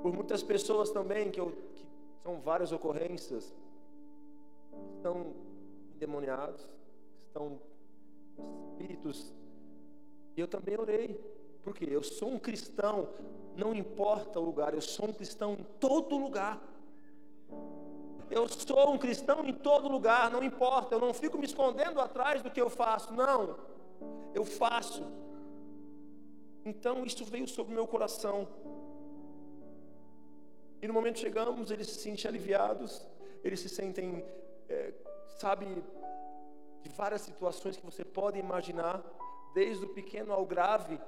Por 0.03 0.13
muitas 0.13 0.43
pessoas 0.43 0.91
também, 0.91 1.31
que, 1.31 1.39
eu, 1.39 1.53
que 1.75 1.87
são 2.23 2.41
várias 2.41 2.73
ocorrências, 2.73 3.55
estão 4.97 5.35
endemoniados, 5.95 6.65
estão 7.27 7.61
espíritos. 8.71 9.33
E 10.37 10.41
eu 10.41 10.49
também 10.49 10.79
orei. 10.79 11.21
Porque 11.63 11.85
eu 11.85 12.03
sou 12.03 12.31
um 12.31 12.39
cristão, 12.39 13.09
não 13.57 13.75
importa 13.75 14.41
o 14.41 14.45
lugar, 14.45 14.75
eu 14.75 14.81
sou 14.81 15.09
um 15.09 15.13
cristão 15.13 15.55
em 15.55 15.65
todo 15.79 16.17
lugar. 16.17 16.61
Eu 18.31 18.49
sou 18.49 18.93
um 18.93 18.99
cristão 18.99 19.45
em 19.45 19.53
todo 19.53 19.89
lugar, 19.89 20.31
não 20.31 20.43
importa, 20.43 20.95
eu 20.95 21.01
não 21.01 21.13
fico 21.13 21.37
me 21.39 21.45
escondendo 21.45 22.01
atrás 22.01 22.43
do 22.43 22.51
que 22.51 22.61
eu 22.61 22.71
faço, 22.71 23.13
não. 23.13 23.59
Eu 24.35 24.45
faço. 24.45 25.03
Então 26.65 27.05
isso 27.05 27.25
veio 27.25 27.47
sobre 27.47 27.73
o 27.73 27.77
meu 27.77 27.87
coração. 27.87 28.49
E 30.81 30.89
no 30.89 30.95
momento 30.95 31.19
chegamos, 31.19 31.71
eles 31.71 31.89
se 31.89 32.01
sentem 32.01 32.29
aliviados, 32.29 33.07
eles 33.45 33.61
se 33.61 33.69
sentem, 33.69 34.25
é, 34.69 34.93
sabe, 35.39 35.67
de 36.83 36.89
várias 36.89 37.21
situações 37.21 37.77
que 37.77 37.85
você 37.85 38.05
pode 38.05 38.39
imaginar, 38.39 39.01
desde 39.55 39.85
o 39.85 39.89
pequeno 39.91 40.33
ao 40.33 40.45
grave. 40.45 40.99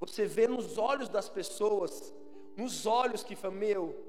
Você 0.00 0.26
vê 0.26 0.46
nos 0.46 0.78
olhos 0.78 1.08
das 1.08 1.28
pessoas, 1.28 2.14
nos 2.56 2.86
olhos 2.86 3.24
que 3.24 3.34
foi 3.34 3.50
meu, 3.50 4.08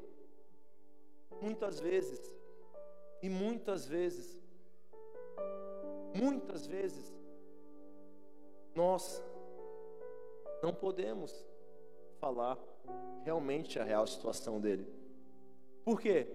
muitas 1.42 1.80
vezes 1.80 2.20
e 3.22 3.30
muitas 3.30 3.86
vezes, 3.86 4.38
muitas 6.16 6.68
vezes, 6.68 7.14
nós 8.76 9.24
não 10.62 10.74
podemos 10.74 11.46
falar 12.20 12.58
realmente 13.24 13.80
a 13.80 13.84
real 13.84 14.06
situação 14.06 14.60
dele. 14.60 14.88
Por 15.84 16.00
quê? 16.00 16.28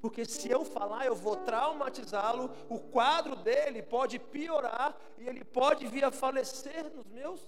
Porque 0.00 0.24
se 0.24 0.50
eu 0.50 0.64
falar, 0.64 1.06
eu 1.06 1.14
vou 1.14 1.36
traumatizá-lo, 1.36 2.50
o 2.68 2.78
quadro 2.78 3.36
dele 3.36 3.82
pode 3.82 4.18
piorar 4.18 4.98
e 5.18 5.28
ele 5.28 5.44
pode 5.44 5.86
vir 5.86 6.04
a 6.04 6.10
falecer 6.10 6.90
nos 6.94 7.06
meus 7.08 7.40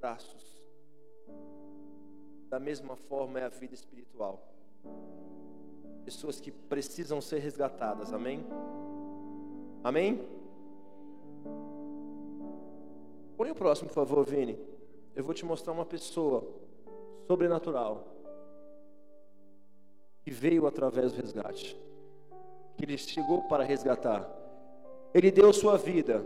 braços. 0.00 0.55
Da 2.48 2.58
mesma 2.58 2.96
forma 2.96 3.40
é 3.40 3.44
a 3.44 3.48
vida 3.48 3.74
espiritual 3.74 4.56
pessoas 6.06 6.38
que 6.38 6.52
precisam 6.52 7.20
ser 7.20 7.40
resgatadas. 7.40 8.12
Amém? 8.12 8.46
Amém? 9.82 10.24
Põe 13.36 13.50
o 13.50 13.54
próximo, 13.56 13.88
por 13.88 13.94
favor, 13.94 14.24
Vini. 14.24 14.56
Eu 15.16 15.24
vou 15.24 15.34
te 15.34 15.44
mostrar 15.44 15.72
uma 15.72 15.84
pessoa 15.84 16.46
sobrenatural 17.26 18.06
que 20.22 20.30
veio 20.30 20.64
através 20.64 21.10
do 21.10 21.20
resgate, 21.20 21.76
que 22.76 22.84
ele 22.84 22.96
chegou 22.96 23.42
para 23.42 23.64
resgatar. 23.64 24.30
Ele 25.12 25.32
deu 25.32 25.52
sua 25.52 25.76
vida 25.76 26.24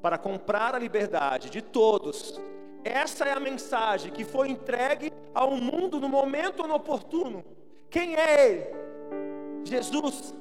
para 0.00 0.16
comprar 0.16 0.74
a 0.74 0.78
liberdade 0.78 1.50
de 1.50 1.60
todos. 1.60 2.40
Essa 2.88 3.24
é 3.24 3.32
a 3.32 3.40
mensagem 3.40 4.12
que 4.12 4.24
foi 4.24 4.48
entregue 4.48 5.12
ao 5.34 5.50
mundo 5.52 6.00
no 6.00 6.08
momento 6.08 6.62
oportuno. 6.72 7.44
Quem 7.90 8.16
é 8.16 8.48
ele? 8.48 8.66
Jesus. 9.64 10.34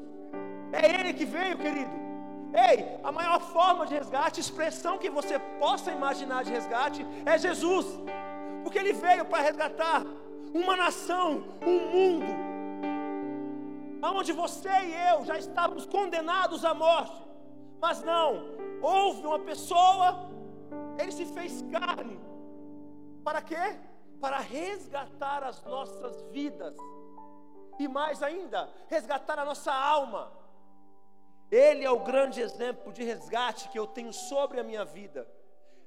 É 0.72 1.00
Ele 1.00 1.14
que 1.14 1.26
veio, 1.26 1.58
querido. 1.58 1.92
Ei, 2.70 2.98
a 3.04 3.12
maior 3.12 3.40
forma 3.40 3.86
de 3.86 3.94
resgate, 3.94 4.40
expressão 4.40 4.98
que 4.98 5.10
você 5.10 5.38
possa 5.60 5.92
imaginar 5.92 6.44
de 6.44 6.52
resgate, 6.52 7.06
é 7.26 7.38
Jesus. 7.38 7.86
Porque 8.64 8.80
Ele 8.80 8.94
veio 8.94 9.26
para 9.26 9.44
resgatar 9.44 10.04
uma 10.54 10.76
nação, 10.76 11.44
um 11.66 11.80
mundo, 11.94 12.32
onde 14.04 14.32
você 14.32 14.70
e 14.70 14.94
eu 15.12 15.26
já 15.26 15.38
estávamos 15.38 15.86
condenados 15.86 16.64
à 16.64 16.74
morte. 16.74 17.22
Mas 17.82 18.02
não, 18.04 18.44
houve 18.82 19.26
uma 19.26 19.40
pessoa, 19.40 20.30
Ele 20.98 21.12
se 21.12 21.26
fez 21.26 21.64
carne. 21.72 22.18
Para 23.28 23.42
quê? 23.42 23.66
Para 24.22 24.38
resgatar 24.38 25.44
as 25.44 25.62
nossas 25.64 26.22
vidas 26.36 26.78
e 27.78 27.86
mais 27.86 28.24
ainda, 28.24 28.70
resgatar 28.88 29.38
a 29.38 29.44
nossa 29.44 29.74
alma. 29.74 30.32
Ele 31.52 31.84
é 31.84 31.92
o 31.92 32.00
grande 32.00 32.40
exemplo 32.40 32.94
de 32.94 33.04
resgate 33.04 33.68
que 33.68 33.78
eu 33.78 33.86
tenho 33.86 34.14
sobre 34.14 34.62
a 34.62 34.64
minha 34.64 34.86
vida. 34.86 35.28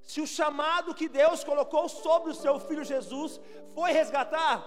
Se 0.03 0.20
o 0.20 0.26
chamado 0.26 0.94
que 0.94 1.09
Deus 1.09 1.42
colocou 1.42 1.88
sobre 1.88 2.31
o 2.31 2.35
seu 2.35 2.61
filho 2.61 2.85
Jesus 2.85 3.40
foi 3.74 3.90
resgatar, 3.90 4.62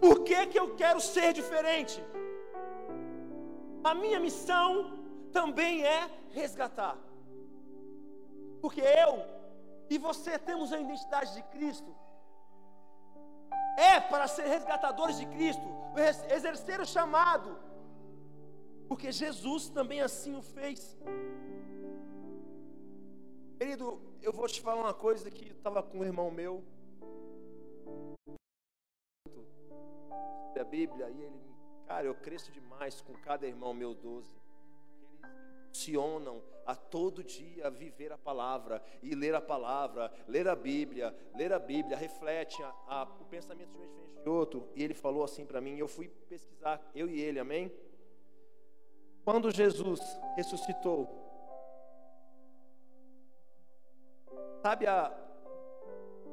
por 0.00 0.24
que, 0.24 0.46
que 0.46 0.58
eu 0.58 0.74
quero 0.76 1.02
ser 1.02 1.34
diferente? 1.34 2.02
A 3.84 3.94
minha 3.94 4.18
missão 4.18 4.98
também 5.30 5.84
é 5.84 6.10
resgatar. 6.30 6.96
Porque 8.62 8.80
eu 8.80 9.33
e 9.88 9.98
você 9.98 10.38
temos 10.38 10.72
a 10.72 10.78
identidade 10.78 11.34
de 11.34 11.42
Cristo. 11.44 11.94
É 13.76 14.00
para 14.00 14.26
ser 14.28 14.46
resgatadores 14.46 15.18
de 15.18 15.26
Cristo 15.26 15.66
exercer 16.30 16.80
o 16.80 16.86
chamado, 16.86 17.58
porque 18.88 19.10
Jesus 19.12 19.68
também 19.68 20.00
assim 20.00 20.36
o 20.36 20.42
fez. 20.42 20.96
Querido, 23.58 24.00
eu 24.22 24.32
vou 24.32 24.46
te 24.46 24.60
falar 24.60 24.80
uma 24.80 24.94
coisa 24.94 25.30
que 25.30 25.50
estava 25.50 25.82
com 25.82 25.98
um 25.98 26.04
irmão 26.04 26.30
meu, 26.30 26.64
a 30.60 30.66
Bíblia, 30.66 31.10
e 31.10 31.20
ele, 31.20 31.40
cara, 31.86 32.06
eu 32.06 32.14
cresço 32.14 32.50
demais 32.50 33.00
com 33.02 33.12
cada 33.12 33.46
irmão 33.46 33.74
meu 33.74 33.94
12, 33.94 34.32
porque 35.12 35.20
eles 35.20 35.92
impulsionam 35.92 36.42
a 36.66 36.74
todo 36.74 37.22
dia 37.22 37.70
viver 37.70 38.12
a 38.12 38.18
palavra 38.18 38.82
e 39.02 39.14
ler 39.14 39.34
a 39.34 39.40
palavra, 39.40 40.12
ler 40.26 40.48
a 40.48 40.56
Bíblia, 40.56 41.14
ler 41.34 41.52
a 41.52 41.58
Bíblia, 41.58 41.96
reflete 41.96 42.62
a, 42.62 42.74
a, 42.86 43.02
o 43.20 43.24
pensamento 43.24 43.70
de 43.70 43.78
um 43.78 43.86
diferente 43.86 44.22
de 44.22 44.28
outro. 44.28 44.68
E 44.74 44.82
ele 44.82 44.94
falou 44.94 45.24
assim 45.24 45.44
para 45.44 45.60
mim, 45.60 45.76
eu 45.76 45.88
fui 45.88 46.08
pesquisar, 46.28 46.80
eu 46.94 47.08
e 47.08 47.20
ele, 47.20 47.38
amém? 47.38 47.72
Quando 49.24 49.50
Jesus 49.50 50.00
ressuscitou, 50.36 51.08
sabe 54.62 54.86
a, 54.86 55.12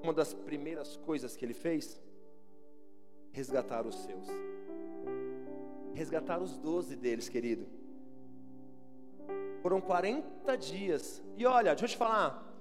uma 0.04 0.14
das 0.14 0.34
primeiras 0.34 0.98
coisas 0.98 1.36
que 1.36 1.46
ele 1.46 1.54
fez? 1.54 2.02
Resgatar 3.32 3.86
os 3.86 3.96
seus. 3.96 4.28
resgatar 5.94 6.42
os 6.42 6.58
doze 6.58 6.96
deles, 6.96 7.30
querido. 7.30 7.81
Foram 9.62 9.80
40 9.80 10.58
dias. 10.58 11.22
E 11.38 11.46
olha, 11.46 11.72
deixa 11.72 11.86
eu 11.86 11.90
te 11.90 11.98
falar. 11.98 12.52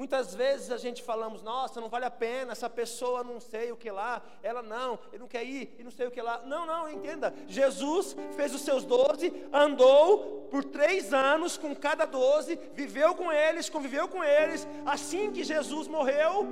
Muitas 0.00 0.34
vezes 0.34 0.70
a 0.70 0.78
gente 0.78 1.02
falamos, 1.02 1.42
nossa, 1.42 1.78
não 1.78 1.90
vale 1.90 2.06
a 2.06 2.10
pena, 2.10 2.52
essa 2.52 2.70
pessoa 2.70 3.22
não 3.22 3.38
sei 3.38 3.70
o 3.70 3.76
que 3.76 3.90
lá, 3.90 4.22
ela 4.42 4.62
não, 4.62 4.98
ele 5.12 5.18
não 5.18 5.28
quer 5.28 5.44
ir 5.44 5.76
e 5.78 5.84
não 5.84 5.90
sei 5.90 6.06
o 6.06 6.10
que 6.10 6.22
lá. 6.22 6.40
Não, 6.46 6.64
não, 6.64 6.88
entenda. 6.88 7.34
Jesus 7.46 8.16
fez 8.34 8.54
os 8.54 8.62
seus 8.62 8.82
doze, 8.82 9.30
andou 9.52 10.48
por 10.50 10.64
três 10.64 11.12
anos 11.12 11.58
com 11.58 11.76
cada 11.76 12.06
doze, 12.06 12.58
viveu 12.72 13.14
com 13.14 13.30
eles, 13.30 13.68
conviveu 13.68 14.08
com 14.08 14.24
eles. 14.24 14.66
Assim 14.86 15.30
que 15.32 15.44
Jesus 15.44 15.86
morreu, 15.86 16.46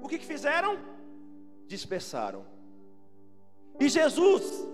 o 0.00 0.08
que, 0.08 0.16
que 0.16 0.24
fizeram? 0.24 0.78
Dispersaram. 1.66 2.46
E 3.78 3.86
Jesus 3.86 4.66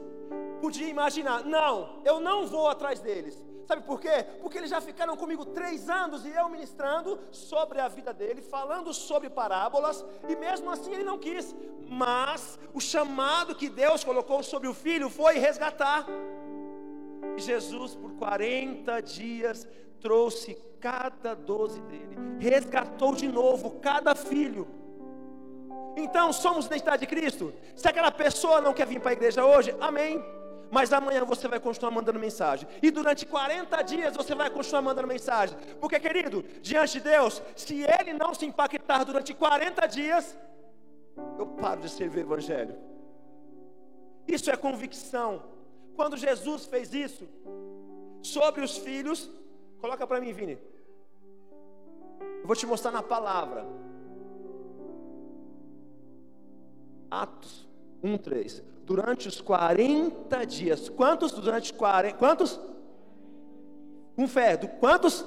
podia 0.61 0.89
imaginar: 0.89 1.45
não, 1.45 2.01
eu 2.05 2.21
não 2.21 2.47
vou 2.47 2.69
atrás 2.69 3.01
deles. 3.01 3.50
Sabe 3.71 3.83
por 3.83 4.01
quê? 4.01 4.27
Porque 4.43 4.59
eles 4.59 4.69
já 4.69 4.81
ficaram 4.81 5.17
comigo 5.17 5.45
três 5.45 5.89
anos 5.89 6.27
e 6.27 6.31
eu 6.31 6.49
ministrando 6.49 7.21
sobre 7.31 7.79
a 7.81 7.87
vida 7.87 8.13
dele, 8.13 8.43
falando 8.43 8.93
sobre 8.93 9.31
parábolas, 9.31 10.05
e 10.29 10.35
mesmo 10.35 10.69
assim 10.69 10.93
ele 10.93 11.05
não 11.05 11.17
quis. 11.17 11.55
Mas 11.89 12.59
o 12.75 12.81
chamado 12.81 13.55
que 13.55 13.69
Deus 13.69 14.03
colocou 14.03 14.43
sobre 14.43 14.67
o 14.67 14.75
filho 14.75 15.09
foi 15.09 15.39
resgatar. 15.39 16.05
E 17.37 17.41
Jesus, 17.41 17.95
por 17.95 18.11
40 18.15 19.01
dias, 19.03 19.69
trouxe 20.01 20.61
cada 20.81 21.33
doze 21.35 21.81
dele, 21.83 22.17
resgatou 22.41 23.15
de 23.15 23.29
novo 23.29 23.79
cada 23.79 24.17
filho. 24.17 24.67
Então, 25.97 26.33
somos 26.33 26.67
identidade 26.67 27.03
de 27.03 27.07
Cristo. 27.07 27.55
Se 27.77 27.87
aquela 27.87 28.11
pessoa 28.11 28.61
não 28.61 28.73
quer 28.73 28.89
vir 28.89 29.01
para 29.01 29.11
a 29.11 29.13
igreja 29.13 29.45
hoje, 29.45 29.73
amém 29.81 30.40
mas 30.71 30.93
amanhã 30.93 31.25
você 31.25 31.49
vai 31.49 31.59
continuar 31.59 31.91
mandando 31.91 32.19
mensagem. 32.19 32.69
E 32.83 32.91
durante 32.91 33.27
40 33.27 33.83
dias 33.83 34.17
você 34.17 34.35
vai 34.35 34.49
continuar 34.49 34.83
mandando 34.83 35.09
mensagem. 35.09 35.57
Porque, 35.81 35.99
querido, 35.99 36.43
diante 36.63 36.95
de 36.95 37.01
Deus, 37.01 37.43
se 37.57 37.83
Ele 37.83 38.13
não 38.13 38.33
se 38.33 38.47
impactar 38.47 39.05
durante 39.05 39.35
40 39.35 39.87
dias, 39.87 40.39
eu 41.39 41.47
paro 41.47 41.81
de 41.81 41.89
servir 41.89 42.21
o 42.21 42.23
Evangelho. 42.29 42.77
Isso 44.29 44.51
é 44.51 44.57
convicção. 44.57 45.43
Quando 45.97 46.17
Jesus 46.17 46.67
fez 46.67 46.95
isso 46.95 47.29
sobre 48.23 48.63
os 48.63 48.79
filhos, 48.79 49.29
coloca 49.81 50.07
para 50.07 50.21
mim, 50.21 50.33
Vini. 50.33 50.57
Eu 52.43 52.47
vou 52.47 52.55
te 52.55 52.65
mostrar 52.65 52.93
na 52.93 53.03
palavra. 53.03 53.67
Atos 57.11 57.69
1, 58.03 58.17
3 58.19 58.71
durante 58.85 59.29
os 59.29 59.41
40 59.41 60.45
dias. 60.47 60.89
Quantos 60.89 61.33
durante 61.33 61.73
40? 61.73 62.17
Quantos? 62.17 62.61
Fé, 64.29 64.57
do 64.57 64.69
quantos? 64.69 65.25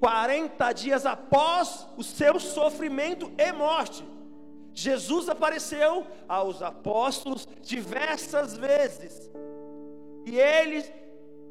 40 0.00 0.72
dias 0.72 1.06
após 1.06 1.86
o 1.96 2.02
seu 2.02 2.38
sofrimento 2.38 3.32
e 3.38 3.52
morte. 3.52 4.04
Jesus 4.74 5.28
apareceu 5.28 6.06
aos 6.28 6.60
apóstolos 6.60 7.48
diversas 7.62 8.56
vezes. 8.56 9.30
E 10.26 10.38
ele 10.38 10.84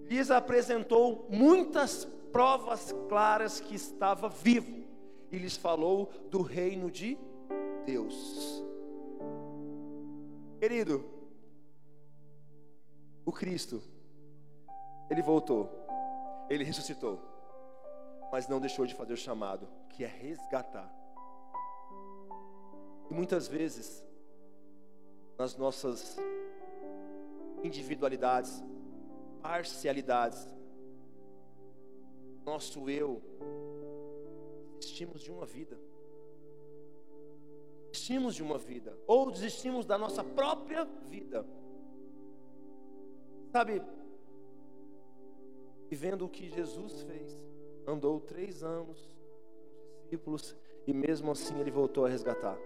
lhes 0.09 0.29
apresentou 0.29 1.25
muitas 1.29 2.05
provas 2.31 2.93
claras 3.07 3.59
que 3.59 3.75
estava 3.75 4.27
vivo. 4.27 4.83
E 5.31 5.37
lhes 5.37 5.55
falou 5.55 6.11
do 6.29 6.41
reino 6.41 6.91
de 6.91 7.17
Deus. 7.85 8.63
Querido, 10.63 11.03
o 13.25 13.33
Cristo, 13.33 13.83
ele 15.09 15.21
voltou, 15.21 15.69
ele 16.49 16.63
ressuscitou, 16.63 17.19
mas 18.31 18.47
não 18.47 18.61
deixou 18.61 18.85
de 18.85 18.95
fazer 18.95 19.11
o 19.11 19.17
chamado, 19.17 19.67
que 19.89 20.05
é 20.05 20.07
resgatar. 20.07 20.89
E 23.11 23.13
muitas 23.13 23.45
vezes, 23.45 24.01
nas 25.37 25.57
nossas 25.57 26.15
individualidades, 27.61 28.63
parcialidades, 29.41 30.47
nosso 32.45 32.89
eu, 32.89 33.21
desistimos 34.79 35.21
de 35.21 35.29
uma 35.29 35.45
vida 35.45 35.77
desistimos 38.03 38.35
de 38.35 38.43
uma 38.43 38.57
vida, 38.57 38.97
ou 39.07 39.31
desistimos 39.31 39.85
da 39.85 39.97
nossa 39.97 40.23
própria 40.23 40.83
vida. 41.09 41.45
Sabe, 43.49 43.81
vivendo 45.89 46.25
o 46.25 46.29
que 46.29 46.49
Jesus 46.49 47.03
fez, 47.03 47.45
andou 47.87 48.19
três 48.19 48.61
anos 48.61 48.99
com 48.99 49.85
os 49.85 50.01
discípulos 50.03 50.55
e 50.85 50.93
mesmo 50.93 51.31
assim 51.31 51.57
ele 51.61 51.71
voltou 51.71 52.05
a 52.05 52.09
resgatar. 52.09 52.57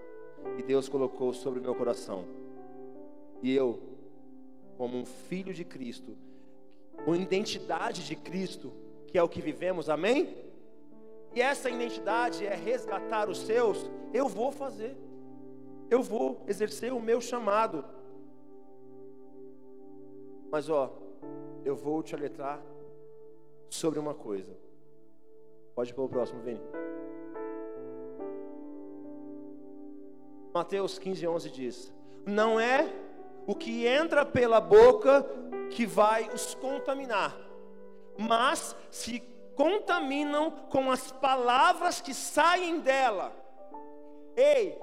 E 0.58 0.64
Deus 0.64 0.90
colocou 0.90 1.32
sobre 1.34 1.60
meu 1.60 1.76
coração. 1.76 2.26
E 3.44 3.54
eu, 3.54 3.80
como 4.76 4.98
um 4.98 5.06
filho 5.06 5.54
de 5.54 5.64
Cristo, 5.64 6.18
com 7.06 7.16
identidade 7.16 8.08
de 8.08 8.16
Cristo, 8.16 8.74
que 9.08 9.20
é 9.20 9.22
o 9.22 9.30
que 9.30 9.42
vivemos, 9.42 9.88
amém? 9.88 10.36
E 11.36 11.42
essa 11.42 11.70
identidade 11.70 12.44
é 12.44 12.56
resgatar 12.56 13.30
os 13.30 13.38
seus, 13.38 13.88
eu 14.12 14.28
vou 14.28 14.52
fazer 14.52 14.98
eu 15.90 16.02
vou 16.02 16.44
exercer 16.48 16.94
o 16.94 17.00
meu 17.00 17.20
chamado. 17.22 17.84
Mas 20.50 20.70
ó, 20.70 20.98
eu 21.64 21.76
vou 21.76 22.02
te 22.02 22.16
alertar 22.16 22.62
sobre 23.70 24.00
uma 24.00 24.14
coisa. 24.14 24.58
Pode 25.76 25.92
ir 25.92 25.94
para 25.94 26.04
o 26.04 26.10
próximo, 26.10 26.42
Vini. 26.42 26.62
Mateus 30.54 30.98
15, 30.98 31.28
11 31.28 31.50
diz: 31.52 31.94
Não 32.26 32.60
é 32.60 32.92
o 33.46 33.54
que 33.54 33.86
entra 33.86 34.26
pela 34.26 34.60
boca 34.60 35.26
que 35.70 35.86
vai 35.86 36.30
os 36.34 36.56
contaminar, 36.56 37.38
mas 38.18 38.76
se 38.90 39.20
contaminam 39.56 40.50
com 40.50 40.90
as 40.92 41.12
palavras 41.12 42.02
que 42.02 42.14
saem 42.14 42.80
dela. 42.80 43.32
Ei, 44.36 44.80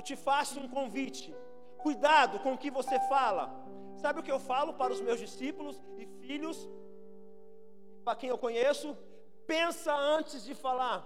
eu 0.00 0.04
te 0.10 0.16
faço 0.16 0.58
um 0.58 0.68
convite. 0.76 1.28
Cuidado 1.86 2.38
com 2.40 2.52
o 2.54 2.58
que 2.62 2.70
você 2.70 2.98
fala. 3.14 3.44
Sabe 4.02 4.20
o 4.20 4.22
que 4.22 4.32
eu 4.36 4.40
falo 4.40 4.72
para 4.80 4.92
os 4.94 5.00
meus 5.06 5.20
discípulos 5.20 5.76
e 5.98 6.06
filhos? 6.22 6.58
Para 8.04 8.16
quem 8.16 8.30
eu 8.30 8.38
conheço? 8.38 8.96
Pensa 9.46 9.94
antes 9.94 10.42
de 10.48 10.54
falar. 10.54 10.98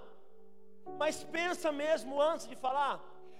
Mas 0.96 1.24
pensa 1.24 1.72
mesmo 1.72 2.20
antes 2.20 2.46
de 2.46 2.54
falar. 2.54 2.94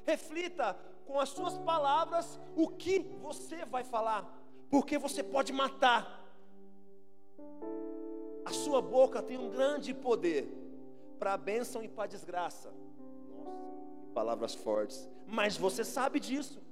Reflita 0.05 0.77
com 1.07 1.21
as 1.21 1.29
suas 1.29 1.57
palavras 1.59 2.41
o 2.57 2.69
que 2.69 2.99
você 3.27 3.65
vai 3.65 3.85
falar. 3.85 4.23
Porque 4.69 4.99
você 4.99 5.23
pode 5.23 5.53
matar. 5.53 6.03
A 8.45 8.53
sua 8.53 8.83
boca 8.83 9.23
tem 9.23 9.39
um 9.39 9.51
grande 9.51 9.95
poder 9.95 10.43
para 11.21 11.35
a 11.35 11.43
bênção 11.51 11.81
e 11.83 11.89
para 11.89 12.05
a 12.05 12.15
desgraça. 12.15 12.73
Palavras 14.15 14.55
fortes 14.55 15.15
mas 15.27 15.57
você 15.57 15.85
sabe 15.85 16.21
disso. 16.21 16.63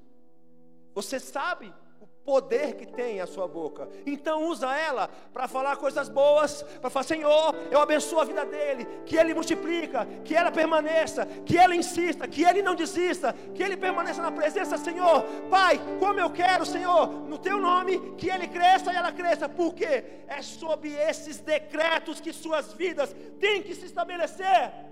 Você 0.94 1.18
sabe 1.18 1.72
o 2.00 2.06
poder 2.06 2.76
que 2.76 2.86
tem 2.86 3.20
a 3.20 3.26
sua 3.26 3.48
boca. 3.48 3.88
Então 4.04 4.44
usa 4.44 4.76
ela 4.76 5.08
para 5.32 5.48
falar 5.48 5.76
coisas 5.76 6.08
boas, 6.08 6.62
para 6.80 6.90
falar, 6.90 7.04
Senhor, 7.04 7.54
eu 7.70 7.80
abençoo 7.80 8.20
a 8.20 8.24
vida 8.24 8.44
dele, 8.44 8.86
que 9.06 9.16
ele 9.16 9.32
multiplica, 9.32 10.06
que 10.22 10.34
ela 10.34 10.52
permaneça, 10.52 11.24
que 11.46 11.56
ela 11.56 11.74
insista, 11.74 12.28
que 12.28 12.44
ele 12.44 12.60
não 12.60 12.74
desista, 12.74 13.32
que 13.54 13.62
ele 13.62 13.76
permaneça 13.76 14.20
na 14.20 14.30
presença, 14.30 14.76
Senhor. 14.76 15.22
Pai, 15.50 15.80
como 15.98 16.20
eu 16.20 16.30
quero, 16.30 16.66
Senhor, 16.66 17.06
no 17.06 17.38
teu 17.38 17.58
nome, 17.58 18.14
que 18.16 18.28
ele 18.28 18.46
cresça 18.46 18.92
e 18.92 18.96
ela 18.96 19.12
cresça, 19.12 19.48
porque 19.48 20.04
é 20.28 20.42
sob 20.42 20.86
esses 20.88 21.40
decretos 21.40 22.20
que 22.20 22.32
suas 22.32 22.74
vidas 22.74 23.14
têm 23.40 23.62
que 23.62 23.74
se 23.74 23.86
estabelecer. 23.86 24.91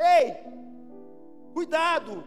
Ei, 0.00 0.50
Cuidado! 1.52 2.24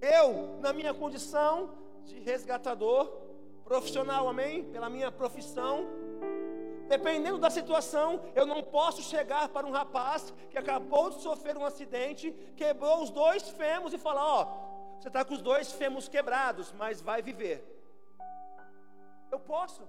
Eu, 0.00 0.58
na 0.60 0.72
minha 0.72 0.94
condição 0.94 1.74
de 2.04 2.18
resgatador, 2.20 3.06
profissional, 3.64 4.28
amém? 4.28 4.64
Pela 4.72 4.88
minha 4.88 5.12
profissão, 5.12 5.86
dependendo 6.88 7.38
da 7.38 7.50
situação, 7.50 8.22
eu 8.34 8.46
não 8.46 8.62
posso 8.62 9.02
chegar 9.02 9.48
para 9.50 9.66
um 9.66 9.70
rapaz 9.70 10.32
que 10.48 10.58
acabou 10.58 11.10
de 11.10 11.20
sofrer 11.20 11.56
um 11.56 11.64
acidente, 11.64 12.32
quebrou 12.56 13.02
os 13.02 13.10
dois 13.10 13.48
fêmurs 13.50 13.92
e 13.92 13.98
falar: 13.98 14.26
Ó, 14.26 14.98
você 14.98 15.08
está 15.08 15.22
com 15.24 15.34
os 15.34 15.42
dois 15.42 15.70
fêmurs 15.72 16.08
quebrados, 16.08 16.72
mas 16.72 17.02
vai 17.02 17.20
viver. 17.20 17.58
Eu 19.30 19.38
posso. 19.38 19.86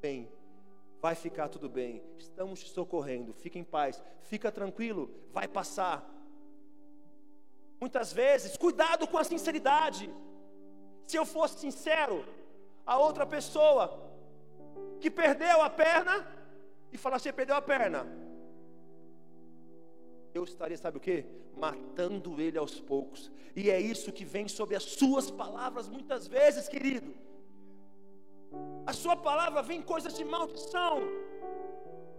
Bem, 0.00 0.32
vai 1.00 1.14
ficar 1.14 1.48
tudo 1.48 1.68
bem, 1.68 2.02
estamos 2.18 2.62
te 2.62 2.70
socorrendo, 2.70 3.32
fica 3.32 3.58
em 3.58 3.64
paz, 3.64 4.02
fica 4.22 4.52
tranquilo, 4.52 5.10
vai 5.32 5.48
passar. 5.48 6.08
Muitas 7.80 8.12
vezes, 8.12 8.56
cuidado 8.56 9.08
com 9.08 9.16
a 9.16 9.24
sinceridade. 9.24 10.12
Se 11.06 11.16
eu 11.16 11.24
fosse 11.24 11.58
sincero, 11.58 12.24
a 12.84 12.98
outra 12.98 13.24
pessoa 13.24 14.10
que 15.00 15.10
perdeu 15.10 15.62
a 15.62 15.70
perna 15.70 16.26
e 16.92 16.98
falar 16.98 17.18
você 17.18 17.32
perdeu 17.32 17.56
a 17.56 17.62
perna, 17.62 18.06
eu 20.34 20.44
estaria, 20.44 20.76
sabe 20.76 20.98
o 20.98 21.00
que? 21.00 21.24
Matando 21.56 22.40
ele 22.40 22.58
aos 22.58 22.78
poucos. 22.78 23.32
E 23.56 23.70
é 23.70 23.80
isso 23.80 24.12
que 24.12 24.24
vem 24.24 24.46
sobre 24.48 24.76
as 24.76 24.84
suas 24.84 25.30
palavras 25.30 25.88
muitas 25.88 26.28
vezes, 26.28 26.68
querido. 26.68 27.14
A 28.90 28.92
sua 28.92 29.14
palavra 29.14 29.62
vem 29.62 29.80
coisas 29.80 30.14
de 30.18 30.24
maldição. 30.24 30.94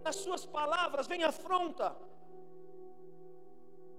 Nas 0.02 0.16
suas 0.16 0.46
palavras 0.46 1.06
vem 1.06 1.22
afronta. 1.22 1.94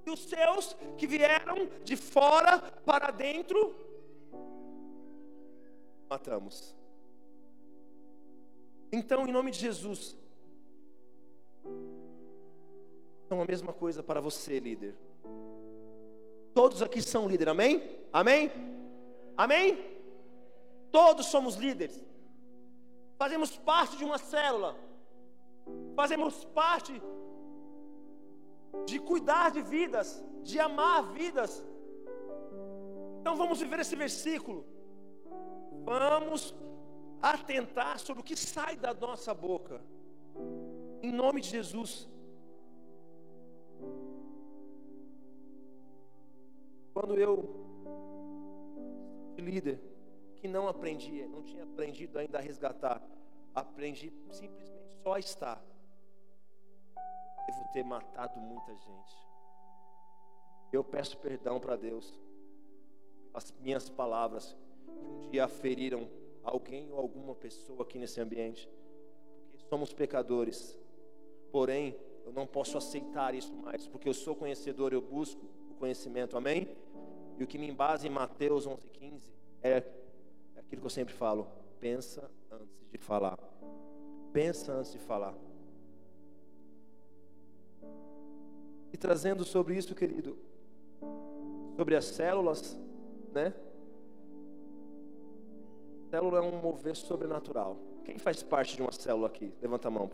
E 0.04 0.10
os 0.10 0.22
seus 0.32 0.76
que 0.98 1.06
vieram 1.06 1.70
de 1.84 1.96
fora 1.96 2.58
para 2.84 3.12
dentro, 3.12 3.76
matamos. 6.10 6.76
Então, 8.92 9.28
em 9.28 9.32
nome 9.32 9.52
de 9.52 9.60
Jesus, 9.60 10.18
então 13.26 13.40
a 13.40 13.46
mesma 13.46 13.72
coisa 13.72 14.02
para 14.02 14.20
você, 14.20 14.60
líder. 14.60 14.96
Todos 16.56 16.82
aqui 16.82 17.04
são 17.04 17.28
líderes, 17.28 17.52
amém? 17.52 17.84
Amém? 18.12 18.52
Amém? 19.38 19.78
Todos 20.92 21.28
somos 21.28 21.56
líderes. 21.56 22.13
Fazemos 23.18 23.56
parte 23.58 23.98
de 23.98 24.04
uma 24.04 24.18
célula. 24.18 24.76
Fazemos 25.96 26.46
parte 26.46 27.02
de 28.86 29.00
cuidar 29.00 29.52
de 29.52 29.62
vidas, 29.62 30.24
de 30.42 30.60
amar 30.60 31.14
vidas. 31.14 31.64
Então 33.22 33.36
vamos 33.36 33.60
viver 33.60 33.80
esse 33.80 33.96
versículo. 33.96 34.66
Vamos 35.86 36.54
atentar 37.22 38.00
sobre 38.00 38.22
o 38.22 38.26
que 38.26 38.36
sai 38.36 38.76
da 38.76 38.94
nossa 38.94 39.34
boca. 39.34 39.82
Em 41.02 41.12
nome 41.12 41.42
de 41.42 41.50
Jesus. 41.50 42.10
Quando 46.94 47.16
eu 47.16 47.64
líder 49.38 49.93
que 50.44 50.48
não 50.50 50.68
aprendi, 50.68 51.26
não 51.26 51.42
tinha 51.42 51.64
aprendido 51.64 52.20
ainda 52.20 52.38
a 52.38 52.42
resgatar, 52.42 53.02
aprendi 53.56 54.12
simplesmente 54.30 54.94
só 55.02 55.14
a 55.14 55.20
estar 55.20 55.64
devo 57.48 57.64
ter 57.72 57.82
matado 57.86 58.42
muita 58.42 58.76
gente. 58.76 59.16
Eu 60.70 60.84
peço 60.84 61.18
perdão 61.18 61.62
para 61.62 61.78
Deus, 61.78 62.20
as 63.34 63.54
minhas 63.62 63.90
palavras 63.90 64.54
que 64.84 64.92
um 64.92 65.30
dia 65.30 65.48
feriram 65.48 66.10
alguém 66.44 66.92
ou 66.92 67.00
alguma 67.00 67.34
pessoa 67.34 67.84
aqui 67.84 67.98
nesse 67.98 68.20
ambiente, 68.20 68.70
porque 69.44 69.66
somos 69.70 69.94
pecadores. 69.94 70.78
Porém, 71.54 71.98
eu 72.26 72.34
não 72.34 72.46
posso 72.46 72.78
aceitar 72.78 73.34
isso 73.34 73.56
mais, 73.56 73.88
porque 73.88 74.10
eu 74.10 74.14
sou 74.14 74.36
conhecedor, 74.36 74.92
eu 74.92 75.02
busco 75.02 75.46
o 75.70 75.76
conhecimento, 75.76 76.36
amém? 76.36 76.68
E 77.38 77.44
o 77.46 77.48
que 77.48 77.58
me 77.58 77.70
embasa 77.70 78.06
em 78.06 78.10
Mateus 78.10 78.68
11:15 78.68 79.32
é 79.62 80.03
aquilo 80.66 80.82
que 80.82 80.86
eu 80.86 80.90
sempre 80.90 81.14
falo: 81.14 81.48
pensa 81.80 82.30
antes 82.52 82.90
de 82.92 82.98
falar. 82.98 83.38
Pensa 84.32 84.74
antes 84.74 84.92
de 84.92 85.00
falar. 85.00 85.36
E 88.92 88.98
trazendo 88.98 89.44
sobre 89.44 89.76
isso, 89.76 89.96
querido, 89.96 90.38
sobre 91.76 91.96
as 91.96 92.06
células, 92.06 92.78
né? 93.32 93.54
Célula 96.10 96.38
é 96.38 96.42
um 96.42 96.62
mover 96.62 96.96
sobrenatural. 96.96 97.78
Quem 98.06 98.20
faz 98.20 98.44
parte 98.44 98.76
de 98.76 98.84
uma 98.84 98.92
célula 98.92 99.28
aqui? 99.28 99.52
Levanta 99.60 99.88
a 99.88 99.92
mão. 99.92 100.12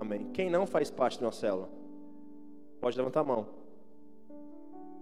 Amém. 0.00 0.30
Quem 0.32 0.48
não 0.48 0.66
faz 0.66 0.90
parte 0.90 1.18
de 1.18 1.24
uma 1.24 1.32
célula? 1.32 1.68
Pode 2.80 2.96
levantar 2.96 3.20
a 3.20 3.24
mão. 3.24 3.48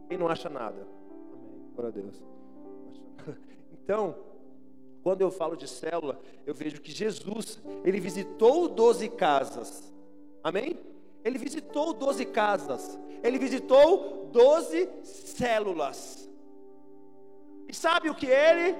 Quem 0.08 0.18
não 0.18 0.28
acha 0.28 0.48
nada? 0.48 0.86
Amém. 1.32 1.70
Glória 1.74 1.88
a 1.88 1.92
Deus. 1.92 2.31
Então, 3.84 4.14
quando 5.02 5.22
eu 5.22 5.30
falo 5.32 5.56
de 5.56 5.66
célula, 5.66 6.20
eu 6.46 6.54
vejo 6.54 6.80
que 6.80 6.92
Jesus, 6.92 7.60
ele 7.84 7.98
visitou 7.98 8.68
12 8.68 9.08
casas 9.08 9.92
Amém? 10.42 10.78
Ele 11.24 11.38
visitou 11.38 11.94
12 11.94 12.24
casas, 12.26 12.98
ele 13.22 13.38
visitou 13.38 14.28
12 14.32 14.90
células. 15.04 16.28
E 17.68 17.74
sabe 17.74 18.10
o 18.10 18.14
que 18.14 18.26
ele? 18.26 18.76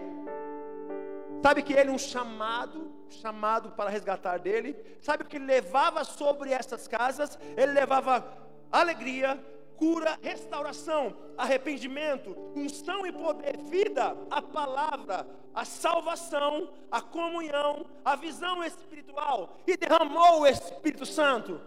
Sabe 1.41 1.63
que 1.63 1.73
ele 1.73 1.91
um 1.91 1.99
chamado, 1.99 2.93
chamado 3.09 3.71
para 3.71 3.91
resgatar 3.91 4.39
dele. 4.39 4.77
Sabe 5.01 5.23
o 5.23 5.27
que 5.27 5.37
ele 5.37 5.47
levava 5.47 6.03
sobre 6.05 6.51
essas 6.51 6.89
casas? 6.89 7.39
Ele 7.57 7.73
levava 7.73 8.27
alegria, 8.71 9.41
cura, 9.77 10.19
restauração, 10.23 11.15
arrependimento, 11.37 12.37
unção 12.55 13.07
e 13.07 13.13
poder, 13.13 13.57
vida, 13.59 14.17
a 14.31 14.41
palavra, 14.41 15.27
a 15.55 15.65
salvação, 15.65 16.71
a 16.91 17.01
comunhão, 17.01 17.85
a 18.05 18.17
visão 18.17 18.63
espiritual 18.65 19.57
e 19.67 19.77
derramou 19.77 20.41
o 20.41 20.47
Espírito 20.47 21.05
Santo. 21.05 21.61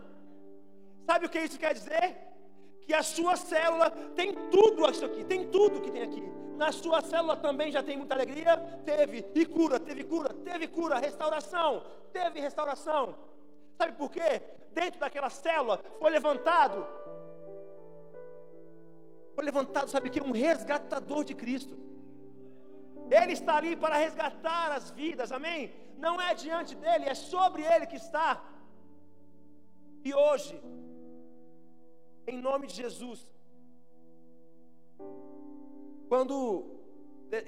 Sabe 1.06 1.26
o 1.26 1.30
que 1.30 1.40
isso 1.40 1.60
quer 1.60 1.74
dizer? 1.74 2.18
Que 2.86 2.94
a 2.94 3.04
sua 3.04 3.36
célula 3.36 3.90
tem 4.16 4.34
tudo 4.50 4.90
isso 4.90 5.06
aqui, 5.06 5.24
tem 5.24 5.48
tudo 5.50 5.82
que 5.82 5.92
tem 5.92 6.02
aqui. 6.02 6.24
Na 6.58 6.72
sua 6.72 7.02
célula 7.02 7.36
também 7.36 7.72
já 7.72 7.84
tem 7.84 7.98
muita 7.98 8.16
alegria, 8.16 8.58
teve 8.86 9.26
e 9.36 9.46
cura, 9.46 9.80
teve 9.80 10.04
cura, 10.04 10.34
teve 10.34 10.68
cura, 10.68 10.98
restauração, 10.98 11.84
teve 12.14 12.40
restauração. 12.40 13.16
Sabe 13.78 13.94
por 13.94 14.10
quê? 14.10 14.42
Dentro 14.72 15.00
daquela 15.00 15.30
célula 15.30 15.80
foi 16.00 16.10
levantado 16.12 16.86
foi 19.36 19.44
levantado, 19.44 19.90
sabe 19.90 20.08
o 20.08 20.12
que? 20.12 20.22
Um 20.22 20.32
resgatador 20.32 21.24
de 21.24 21.36
Cristo. 21.36 21.76
Ele 23.20 23.34
está 23.34 23.58
ali 23.58 23.76
para 23.76 23.98
resgatar 23.98 24.72
as 24.72 24.90
vidas, 24.92 25.32
amém? 25.32 25.72
Não 25.98 26.20
é 26.20 26.34
diante 26.34 26.74
dele, 26.76 27.06
é 27.06 27.14
sobre 27.14 27.62
ele 27.64 27.86
que 27.86 27.98
está. 27.98 28.44
E 30.04 30.14
hoje, 30.14 30.56
em 32.28 32.40
nome 32.42 32.68
de 32.68 32.76
Jesus, 32.76 33.20
quando 36.08 36.76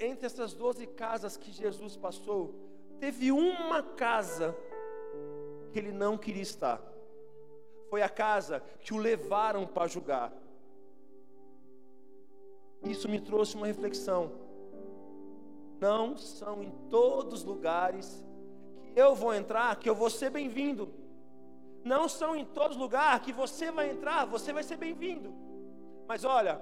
entre 0.00 0.26
essas 0.26 0.52
doze 0.52 0.86
casas 0.86 1.36
que 1.36 1.50
Jesus 1.50 1.96
passou, 1.96 2.42
teve 3.00 3.32
uma 3.32 3.82
casa 3.82 4.56
que 5.72 5.78
ele 5.78 5.92
não 5.92 6.18
queria 6.18 6.42
estar. 6.42 6.82
Foi 7.88 8.02
a 8.02 8.08
casa 8.08 8.60
que 8.80 8.92
o 8.92 8.98
levaram 8.98 9.66
para 9.66 9.86
julgar. 9.86 10.32
Isso 12.82 13.08
me 13.08 13.20
trouxe 13.20 13.56
uma 13.56 13.66
reflexão 13.66 14.48
não 15.80 16.16
são 16.16 16.62
em 16.62 16.70
todos 16.90 17.40
os 17.40 17.44
lugares 17.44 18.24
que 18.82 19.00
eu 19.00 19.14
vou 19.14 19.34
entrar, 19.34 19.76
que 19.76 19.88
eu 19.88 19.94
vou 19.94 20.10
ser 20.10 20.30
bem-vindo. 20.30 20.88
Não 21.84 22.08
são 22.08 22.34
em 22.34 22.44
todos 22.44 22.76
os 22.76 22.82
lugares 22.82 23.24
que 23.24 23.32
você 23.32 23.70
vai 23.70 23.90
entrar, 23.90 24.26
você 24.26 24.52
vai 24.52 24.62
ser 24.62 24.76
bem-vindo. 24.76 25.32
Mas 26.06 26.24
olha, 26.24 26.60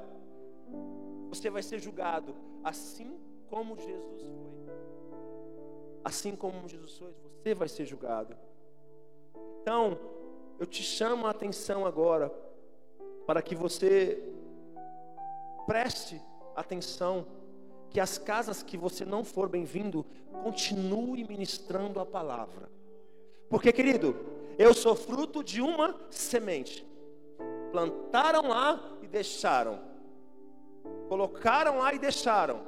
você 1.28 1.48
vai 1.48 1.62
ser 1.62 1.78
julgado 1.78 2.34
assim 2.62 3.18
como 3.48 3.78
Jesus 3.78 4.22
foi. 4.22 4.46
Assim 6.04 6.36
como 6.36 6.68
Jesus 6.68 6.98
foi, 6.98 7.14
você 7.42 7.54
vai 7.54 7.68
ser 7.68 7.86
julgado. 7.86 8.36
Então, 9.62 9.98
eu 10.58 10.66
te 10.66 10.82
chamo 10.82 11.26
a 11.26 11.30
atenção 11.30 11.84
agora 11.86 12.32
para 13.26 13.42
que 13.42 13.54
você 13.54 14.22
preste 15.66 16.22
atenção 16.54 17.26
que 17.90 18.00
as 18.00 18.18
casas 18.18 18.62
que 18.62 18.76
você 18.76 19.04
não 19.04 19.24
for 19.24 19.48
bem-vindo, 19.48 20.04
continue 20.42 21.24
ministrando 21.24 22.00
a 22.00 22.06
palavra. 22.06 22.70
Porque, 23.48 23.72
querido, 23.72 24.16
eu 24.58 24.74
sou 24.74 24.94
fruto 24.94 25.42
de 25.42 25.60
uma 25.60 25.94
semente. 26.10 26.86
Plantaram 27.70 28.48
lá 28.48 28.80
e 29.02 29.06
deixaram. 29.06 29.78
Colocaram 31.08 31.78
lá 31.78 31.94
e 31.94 31.98
deixaram. 31.98 32.60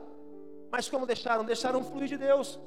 Mas 0.71 0.89
como 0.89 1.07
deixaram? 1.07 1.45
Deixaram 1.45 1.83
fluir 1.83 2.09
de 2.09 2.17
Deus. 2.17 2.59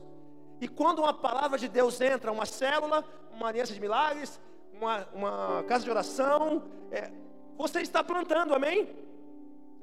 E 0.59 0.67
quando 0.67 0.99
uma 0.99 1.13
palavra 1.13 1.57
de 1.57 1.67
Deus 1.67 1.99
entra, 2.01 2.31
uma 2.31 2.45
célula, 2.45 3.03
uma 3.31 3.47
aliança 3.47 3.73
de 3.73 3.79
milagres, 3.79 4.39
uma, 4.73 5.07
uma 5.13 5.63
casa 5.67 5.83
de 5.83 5.89
oração, 5.89 6.63
é, 6.91 7.11
você 7.57 7.81
está 7.81 8.03
plantando, 8.03 8.53
amém? 8.53 8.87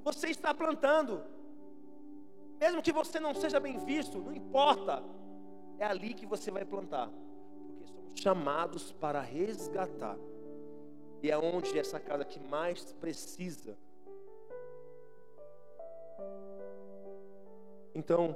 Você 0.09 0.29
está 0.29 0.55
plantando. 0.55 1.23
Mesmo 2.59 2.81
que 2.81 2.91
você 2.91 3.21
não 3.21 3.35
seja 3.35 3.61
bem 3.61 3.79
visto, 3.85 4.19
não 4.19 4.33
importa. 4.33 5.05
É 5.79 5.85
ali 5.85 6.15
que 6.15 6.25
você 6.25 6.51
vai 6.51 6.65
plantar. 6.65 7.11
Porque 7.11 7.85
somos 7.93 8.15
chamados 8.19 8.91
para 8.91 9.21
resgatar. 9.21 10.17
E 11.23 11.31
é 11.31 11.37
onde 11.37 11.79
essa 11.79 12.01
casa 12.01 12.25
que 12.25 12.41
mais 12.41 12.91
precisa. 12.95 13.77
Então, 17.95 18.35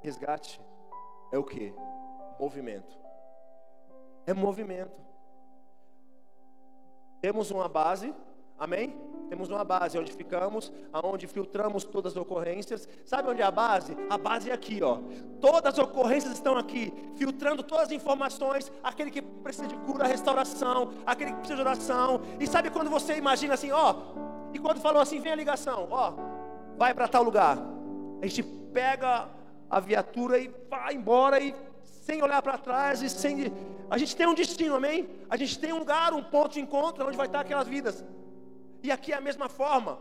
resgate 0.00 0.58
é 1.30 1.36
o 1.36 1.44
que? 1.44 1.74
Movimento. 2.38 2.98
É 4.26 4.32
movimento. 4.32 4.98
Temos 7.20 7.50
uma 7.50 7.68
base, 7.68 8.14
amém? 8.58 9.09
Temos 9.30 9.48
uma 9.48 9.62
base 9.62 9.96
onde 9.96 10.12
ficamos, 10.12 10.72
aonde 10.92 11.28
filtramos 11.28 11.84
todas 11.84 12.14
as 12.14 12.16
ocorrências. 12.20 12.88
Sabe 13.04 13.30
onde 13.30 13.40
é 13.40 13.44
a 13.44 13.50
base? 13.50 13.96
A 14.10 14.18
base 14.18 14.50
é 14.50 14.52
aqui, 14.52 14.82
ó. 14.82 14.98
Todas 15.40 15.72
as 15.72 15.78
ocorrências 15.78 16.32
estão 16.32 16.58
aqui, 16.58 16.92
filtrando 17.14 17.62
todas 17.62 17.84
as 17.84 17.92
informações. 17.92 18.72
Aquele 18.82 19.08
que 19.08 19.22
precisa 19.22 19.68
de 19.68 19.76
cura, 19.76 20.04
restauração, 20.04 20.90
aquele 21.06 21.30
que 21.30 21.36
precisa 21.36 21.54
de 21.54 21.62
oração. 21.62 22.20
E 22.40 22.46
sabe 22.48 22.70
quando 22.70 22.90
você 22.90 23.16
imagina 23.16 23.54
assim, 23.54 23.70
ó? 23.70 23.94
E 24.52 24.58
quando 24.58 24.80
falou 24.80 25.00
assim, 25.00 25.20
vem 25.20 25.30
a 25.30 25.36
ligação, 25.36 25.86
ó, 25.92 26.12
vai 26.76 26.92
para 26.92 27.06
tal 27.06 27.22
lugar. 27.22 27.56
A 28.20 28.26
gente 28.26 28.42
pega 28.42 29.28
a 29.70 29.78
viatura 29.78 30.40
e 30.40 30.52
vai 30.68 30.94
embora 30.94 31.38
e 31.38 31.54
sem 31.84 32.20
olhar 32.20 32.42
para 32.42 32.58
trás 32.58 33.00
e 33.00 33.08
sem. 33.08 33.52
A 33.88 33.96
gente 33.96 34.16
tem 34.16 34.26
um 34.26 34.34
destino, 34.34 34.74
amém? 34.74 35.08
A 35.30 35.36
gente 35.36 35.56
tem 35.56 35.72
um 35.72 35.78
lugar, 35.78 36.12
um 36.12 36.24
ponto 36.24 36.54
de 36.54 36.60
encontro 36.60 37.06
onde 37.06 37.16
vai 37.16 37.26
estar 37.26 37.42
aquelas 37.42 37.68
vidas. 37.68 38.04
E 38.82 38.90
aqui 38.90 39.12
é 39.12 39.16
a 39.16 39.20
mesma 39.20 39.48
forma. 39.48 39.98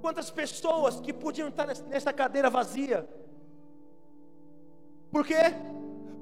Quantas 0.00 0.30
pessoas 0.30 1.00
que 1.00 1.12
podiam 1.12 1.48
estar 1.48 1.66
nessa 1.66 2.12
cadeira 2.12 2.48
vazia? 2.48 3.08
Por 5.10 5.26
quê? 5.26 5.44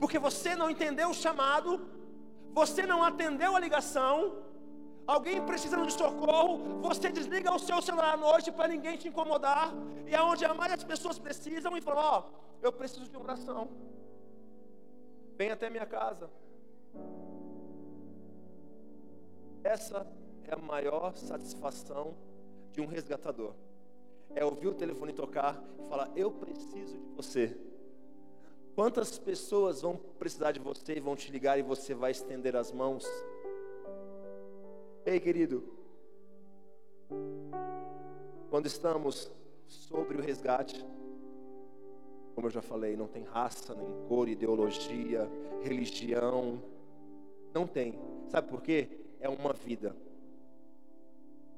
Porque 0.01 0.19
você 0.19 0.55
não 0.55 0.71
entendeu 0.71 1.11
o 1.11 1.15
chamado, 1.15 1.71
você 2.53 2.87
não 2.87 3.03
atendeu 3.03 3.57
a 3.57 3.61
ligação, 3.61 4.15
alguém 5.07 5.45
precisando 5.45 5.87
de 5.87 5.93
socorro, 5.93 6.81
você 6.81 7.11
desliga 7.11 7.53
o 7.53 7.59
seu 7.59 7.81
celular 7.83 8.15
à 8.15 8.17
noite 8.17 8.51
para 8.53 8.69
ninguém 8.69 8.97
te 8.97 9.09
incomodar, 9.09 9.73
e 10.07 10.15
é 10.15 10.23
onde 10.23 10.47
maioria 10.47 10.77
das 10.77 10.85
pessoas 10.85 11.19
precisam 11.19 11.77
e 11.77 11.81
falam: 11.81 12.05
Ó, 12.05 12.19
oh, 12.19 12.23
eu 12.67 12.73
preciso 12.73 13.09
de 13.09 13.17
oração, 13.17 13.69
vem 15.37 15.51
até 15.51 15.69
minha 15.69 15.87
casa. 15.87 16.31
Essa 19.63 20.07
é 20.47 20.55
a 20.55 20.59
maior 20.59 21.17
satisfação 21.17 22.15
de 22.73 22.81
um 22.81 22.87
resgatador. 22.87 23.55
É 24.35 24.45
ouvir 24.45 24.69
o 24.69 24.75
telefone 24.75 25.13
tocar 25.13 25.63
e 25.79 25.89
falar: 25.89 26.11
Eu 26.17 26.31
preciso 26.31 26.99
de 26.99 27.09
você. 27.15 27.57
Quantas 28.75 29.19
pessoas 29.19 29.83
vão 29.83 29.97
precisar 29.97 30.53
de 30.53 30.59
você 30.59 30.95
e 30.95 31.01
vão 31.01 31.15
te 31.15 31.31
ligar 31.31 31.59
e 31.59 31.63
você 31.63 31.95
vai 31.95 32.11
estender 32.11 32.57
as 32.57 32.73
mãos? 32.73 33.07
Ei, 35.07 35.21
querido, 35.21 35.63
quando 38.51 38.67
estamos 38.67 39.31
sobre 39.69 40.17
o 40.17 40.21
resgate, 40.21 40.85
como 42.35 42.49
eu 42.49 42.51
já 42.51 42.63
falei, 42.63 42.97
não 42.97 43.07
tem 43.07 43.23
raça, 43.23 43.75
nem 43.75 43.87
cor, 44.09 44.29
ideologia, 44.29 45.31
religião, 45.63 46.61
não 47.53 47.67
tem. 47.67 47.97
Sabe 48.27 48.49
por 48.49 48.61
quê? 48.61 48.89
É 49.21 49.29
uma 49.29 49.53
vida 49.53 49.95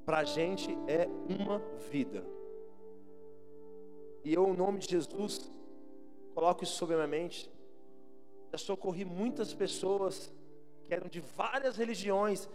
para 0.06 0.18
a 0.18 0.24
gente 0.24 0.70
é 0.86 1.08
uma 1.28 1.58
vida. 1.90 2.24
E 4.24 4.32
eu, 4.32 4.46
em 4.46 4.56
nome 4.56 4.78
de 4.78 4.88
Jesus, 4.88 5.50
coloco 6.32 6.62
isso 6.62 6.74
sobre 6.74 6.94
a 6.94 6.98
minha 6.98 7.08
mente. 7.08 7.50
Já 8.52 8.58
socorri 8.58 9.04
muitas 9.04 9.52
pessoas 9.52 10.32
que 10.84 10.94
eram 10.94 11.08
de 11.08 11.18
várias 11.18 11.76
religiões, 11.76 12.48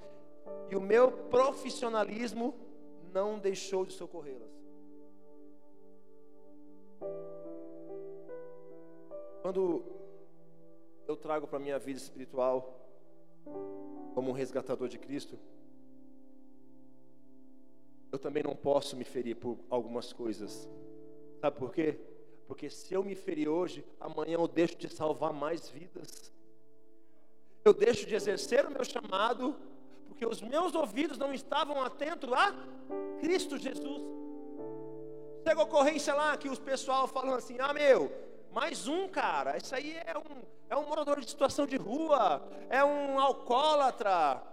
e 0.70 0.76
o 0.78 0.82
meu 0.82 1.12
profissionalismo 1.12 2.56
não 3.14 3.38
deixou 3.38 3.86
de 3.86 3.92
socorrê-las. 3.92 4.50
Quando 9.42 9.84
eu 11.06 11.18
trago 11.18 11.46
para 11.48 11.60
minha 11.60 11.78
vida 11.78 12.00
espiritual, 12.00 12.80
como 14.14 14.30
um 14.30 14.34
resgatador 14.34 14.88
de 14.88 14.98
Cristo, 14.98 15.38
eu 18.12 18.20
também 18.20 18.44
não 18.44 18.56
posso 18.56 18.96
me 18.96 19.04
ferir 19.04 19.36
por 19.36 19.58
algumas 19.70 20.12
coisas. 20.12 20.70
Sabe 21.40 21.58
por 21.58 21.74
quê? 21.74 21.98
Porque 22.48 22.70
se 22.70 22.94
eu 22.94 23.04
me 23.04 23.16
ferir 23.16 23.48
hoje, 23.48 23.86
amanhã 24.00 24.34
eu 24.34 24.48
deixo 24.48 24.78
de 24.78 24.90
salvar 24.90 25.32
mais 25.32 25.70
vidas. 25.70 26.32
Eu 27.64 27.74
deixo 27.74 28.06
de 28.06 28.14
exercer 28.14 28.66
o 28.66 28.72
meu 28.72 28.84
chamado, 28.84 29.56
porque 30.08 30.26
os 30.26 30.42
meus 30.42 30.76
ouvidos 30.76 31.18
não 31.18 31.34
estavam 31.34 31.82
atentos 31.82 32.32
a 32.34 32.54
Cristo 33.20 33.58
Jesus. 33.58 34.02
Chega 35.48 35.62
a 35.62 35.64
ocorrência 35.64 36.14
lá 36.14 36.36
que 36.36 36.50
os 36.50 36.60
pessoal 36.60 37.08
falam 37.08 37.36
assim: 37.36 37.58
ah, 37.60 37.74
meu, 37.74 38.12
mais 38.52 38.88
um 38.88 39.08
cara, 39.08 39.58
isso 39.58 39.74
aí 39.74 39.96
é 40.06 40.18
um, 40.18 40.42
é 40.70 40.76
um 40.76 40.88
morador 40.88 41.20
de 41.20 41.30
situação 41.30 41.66
de 41.66 41.78
rua, 41.78 42.46
é 42.70 42.84
um 42.84 43.20
alcoólatra. 43.20 44.44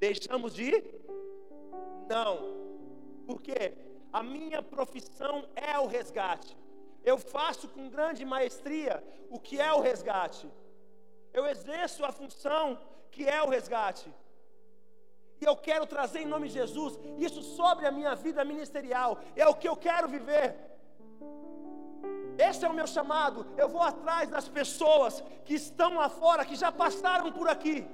Deixamos 0.00 0.54
de 0.54 0.82
não. 2.08 2.38
Porque 3.26 3.74
a 4.12 4.22
minha 4.22 4.62
profissão 4.62 5.46
é 5.54 5.78
o 5.78 5.86
resgate. 5.86 6.56
Eu 7.04 7.18
faço 7.18 7.68
com 7.68 7.88
grande 7.88 8.24
maestria 8.24 9.02
o 9.30 9.38
que 9.38 9.60
é 9.60 9.72
o 9.72 9.80
resgate. 9.80 10.50
Eu 11.32 11.46
exerço 11.46 12.04
a 12.04 12.12
função 12.12 12.78
que 13.10 13.28
é 13.28 13.42
o 13.42 13.48
resgate. 13.48 14.12
E 15.40 15.44
eu 15.44 15.56
quero 15.56 15.86
trazer 15.86 16.20
em 16.20 16.26
nome 16.26 16.48
de 16.48 16.54
Jesus 16.54 16.98
isso 17.18 17.42
sobre 17.42 17.86
a 17.86 17.92
minha 17.92 18.14
vida 18.14 18.44
ministerial. 18.44 19.18
É 19.36 19.46
o 19.46 19.54
que 19.54 19.68
eu 19.68 19.76
quero 19.76 20.08
viver. 20.08 20.54
Esse 22.38 22.64
é 22.64 22.68
o 22.68 22.74
meu 22.74 22.86
chamado. 22.86 23.46
Eu 23.56 23.68
vou 23.68 23.82
atrás 23.82 24.28
das 24.28 24.48
pessoas 24.48 25.22
que 25.44 25.54
estão 25.54 25.96
lá 25.96 26.08
fora, 26.08 26.44
que 26.44 26.56
já 26.56 26.70
passaram 26.72 27.30
por 27.32 27.48
aqui. 27.48 27.84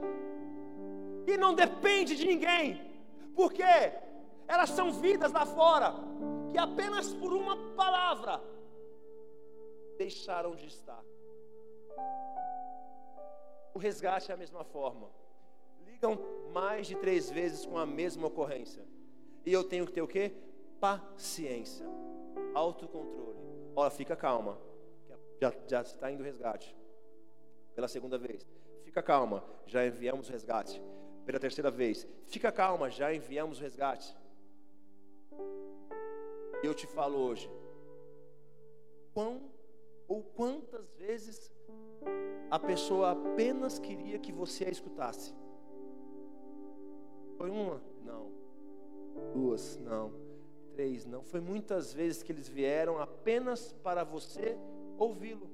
E 1.26 1.36
não 1.36 1.54
depende 1.54 2.16
de 2.16 2.26
ninguém. 2.26 2.89
Por 3.34 3.52
quê? 3.52 3.92
Elas 4.46 4.70
são 4.70 4.92
vidas 4.92 5.32
lá 5.32 5.46
fora 5.46 5.94
que 6.50 6.58
apenas 6.58 7.14
por 7.14 7.32
uma 7.32 7.56
palavra 7.74 8.42
deixaram 9.96 10.54
de 10.54 10.66
estar. 10.66 11.04
O 13.74 13.78
resgate 13.78 14.30
é 14.30 14.34
a 14.34 14.36
mesma 14.36 14.64
forma. 14.64 15.08
Ligam 15.86 16.18
mais 16.52 16.86
de 16.86 16.96
três 16.96 17.30
vezes 17.30 17.64
com 17.64 17.78
a 17.78 17.86
mesma 17.86 18.26
ocorrência. 18.26 18.84
E 19.46 19.52
eu 19.52 19.62
tenho 19.62 19.86
que 19.86 19.92
ter 19.92 20.02
o 20.02 20.08
quê? 20.08 20.32
Paciência, 20.80 21.86
autocontrole. 22.54 23.38
Olha, 23.76 23.90
fica 23.90 24.16
calma. 24.16 24.58
Já, 25.40 25.52
já 25.66 25.80
está 25.82 26.10
indo 26.10 26.20
o 26.20 26.24
resgate. 26.24 26.76
Pela 27.74 27.88
segunda 27.88 28.18
vez. 28.18 28.46
Fica 28.84 29.02
calma, 29.02 29.44
já 29.66 29.86
enviamos 29.86 30.28
o 30.28 30.32
resgate. 30.32 30.82
Pela 31.30 31.38
terceira 31.38 31.70
vez. 31.70 32.08
Fica 32.24 32.50
calma, 32.50 32.90
já 32.90 33.14
enviamos 33.14 33.60
o 33.60 33.62
resgate. 33.62 34.16
Eu 36.60 36.74
te 36.74 36.88
falo 36.88 37.18
hoje, 37.18 37.48
quão 39.14 39.40
ou 40.08 40.24
quantas 40.24 40.92
vezes 40.94 41.48
a 42.50 42.58
pessoa 42.58 43.12
apenas 43.12 43.78
queria 43.78 44.18
que 44.18 44.32
você 44.32 44.64
a 44.64 44.70
escutasse? 44.70 45.32
Foi 47.36 47.48
uma? 47.48 47.80
Não. 48.04 48.32
Duas? 49.32 49.76
Não. 49.76 50.12
Três? 50.72 51.06
Não. 51.06 51.22
Foi 51.22 51.40
muitas 51.40 51.92
vezes 51.92 52.24
que 52.24 52.32
eles 52.32 52.48
vieram 52.48 52.98
apenas 52.98 53.72
para 53.84 54.02
você 54.02 54.58
ouvi-lo. 54.98 55.48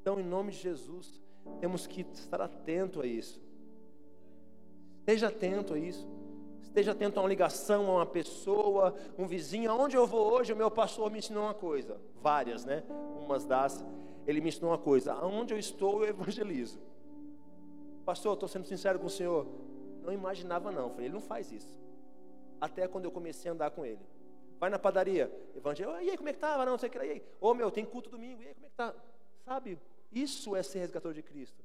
Então, 0.00 0.18
em 0.18 0.24
nome 0.24 0.50
de 0.50 0.56
Jesus, 0.56 1.27
temos 1.60 1.86
que 1.86 2.06
estar 2.12 2.40
atento 2.40 3.00
a 3.00 3.06
isso. 3.06 3.40
Esteja 5.00 5.28
atento 5.28 5.74
a 5.74 5.78
isso. 5.78 6.06
Esteja 6.62 6.92
atento 6.92 7.18
a 7.18 7.22
uma 7.22 7.28
ligação, 7.28 7.90
a 7.90 7.94
uma 7.96 8.06
pessoa, 8.06 8.94
um 9.18 9.26
vizinho. 9.26 9.70
Aonde 9.70 9.96
eu 9.96 10.06
vou 10.06 10.32
hoje, 10.32 10.52
o 10.52 10.56
meu 10.56 10.70
pastor 10.70 11.10
me 11.10 11.18
ensinou 11.18 11.44
uma 11.44 11.54
coisa. 11.54 11.98
Várias, 12.20 12.64
né? 12.64 12.84
Umas 13.24 13.44
das. 13.44 13.84
Ele 14.26 14.40
me 14.40 14.48
ensinou 14.48 14.70
uma 14.70 14.78
coisa. 14.78 15.14
Aonde 15.14 15.54
eu 15.54 15.58
estou, 15.58 16.04
eu 16.04 16.10
evangelizo. 16.10 16.78
Pastor, 18.04 18.34
estou 18.34 18.48
sendo 18.48 18.66
sincero 18.66 18.98
com 18.98 19.06
o 19.06 19.10
senhor. 19.10 19.46
Não 20.02 20.12
imaginava, 20.12 20.70
não. 20.70 20.90
Falei, 20.90 21.06
ele 21.06 21.14
não 21.14 21.20
faz 21.20 21.50
isso. 21.50 21.78
Até 22.60 22.86
quando 22.86 23.06
eu 23.06 23.10
comecei 23.10 23.50
a 23.50 23.54
andar 23.54 23.70
com 23.70 23.84
ele. 23.84 24.00
Vai 24.60 24.68
na 24.70 24.78
padaria, 24.78 25.32
evangelho. 25.56 25.90
E 26.00 26.10
aí, 26.10 26.16
como 26.16 26.28
é 26.28 26.32
que 26.32 26.38
tá? 26.38 26.64
Não, 26.64 26.76
sei 26.76 26.88
o 26.88 26.92
que. 26.92 26.98
E 26.98 27.00
aí? 27.00 27.22
Ô, 27.40 27.54
meu, 27.54 27.70
tem 27.70 27.84
culto 27.84 28.10
domingo. 28.10 28.42
E 28.42 28.48
aí, 28.48 28.54
como 28.54 28.66
é 28.66 28.68
que 28.68 28.76
tá? 28.76 28.94
Sabe? 29.44 29.78
Isso 30.10 30.56
é 30.56 30.62
ser 30.62 30.80
resgatador 30.80 31.14
de 31.14 31.22
Cristo. 31.22 31.62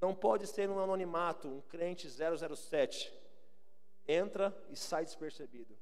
Não 0.00 0.14
pode 0.14 0.46
ser 0.46 0.70
um 0.70 0.78
anonimato, 0.78 1.48
um 1.48 1.60
crente 1.62 2.08
007 2.08 3.12
entra 4.08 4.56
e 4.70 4.76
sai 4.76 5.04
despercebido. 5.04 5.76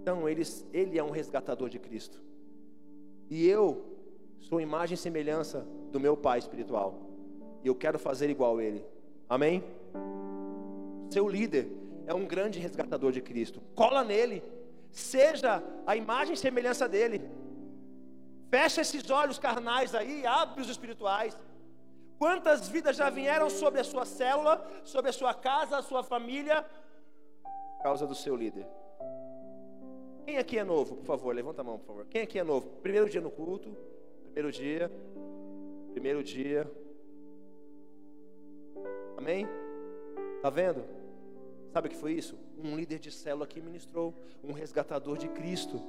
Então, 0.00 0.28
ele, 0.28 0.42
ele 0.72 0.98
é 0.98 1.02
um 1.02 1.10
resgatador 1.10 1.70
de 1.70 1.78
Cristo. 1.78 2.22
E 3.30 3.46
eu 3.48 3.96
sou 4.40 4.60
imagem 4.60 4.94
e 4.94 4.98
semelhança 4.98 5.66
do 5.90 5.98
meu 5.98 6.16
Pai 6.16 6.38
espiritual. 6.38 7.06
e 7.64 7.68
eu 7.68 7.74
quero 7.74 7.98
fazer 7.98 8.28
igual 8.28 8.58
a 8.58 8.62
ele. 8.62 8.84
Amém? 9.28 9.64
Seu 11.10 11.26
líder 11.28 11.68
é 12.06 12.14
um 12.14 12.26
grande 12.26 12.58
resgatador 12.58 13.10
de 13.10 13.20
Cristo. 13.20 13.60
Cola 13.74 14.04
nele. 14.04 14.42
Seja 14.90 15.62
a 15.86 15.96
imagem 15.96 16.34
e 16.34 16.36
semelhança 16.36 16.88
dele. 16.88 17.22
Fecha 18.50 18.80
esses 18.80 19.08
olhos 19.10 19.38
carnais 19.38 19.94
aí, 19.94 20.26
abre 20.26 20.62
os 20.62 20.68
espirituais. 20.68 21.36
Quantas 22.18 22.68
vidas 22.68 22.96
já 22.96 23.10
vieram 23.10 23.48
sobre 23.48 23.80
a 23.80 23.84
sua 23.84 24.04
célula, 24.04 24.66
sobre 24.84 25.10
a 25.10 25.12
sua 25.12 25.34
casa, 25.34 25.78
a 25.78 25.82
sua 25.82 26.02
família, 26.02 26.64
por 27.76 27.82
causa 27.82 28.06
do 28.06 28.14
seu 28.14 28.34
líder? 28.34 28.66
Quem 30.24 30.38
aqui 30.38 30.58
é 30.58 30.64
novo, 30.64 30.96
por 30.96 31.06
favor? 31.06 31.34
Levanta 31.34 31.60
a 31.60 31.64
mão, 31.64 31.78
por 31.78 31.86
favor. 31.86 32.06
Quem 32.06 32.22
aqui 32.22 32.38
é 32.38 32.44
novo? 32.44 32.68
Primeiro 32.82 33.08
dia 33.08 33.20
no 33.20 33.30
culto, 33.30 33.76
primeiro 34.24 34.50
dia, 34.50 34.90
primeiro 35.92 36.22
dia. 36.24 36.70
Amém? 39.16 39.46
Tá 40.42 40.50
vendo? 40.50 40.84
Sabe 41.72 41.88
o 41.88 41.90
que 41.90 41.96
foi 41.96 42.12
isso? 42.12 42.38
Um 42.56 42.76
líder 42.76 42.98
de 42.98 43.12
célula 43.12 43.46
que 43.46 43.60
ministrou, 43.60 44.14
um 44.42 44.52
resgatador 44.52 45.16
de 45.18 45.28
Cristo. 45.28 45.80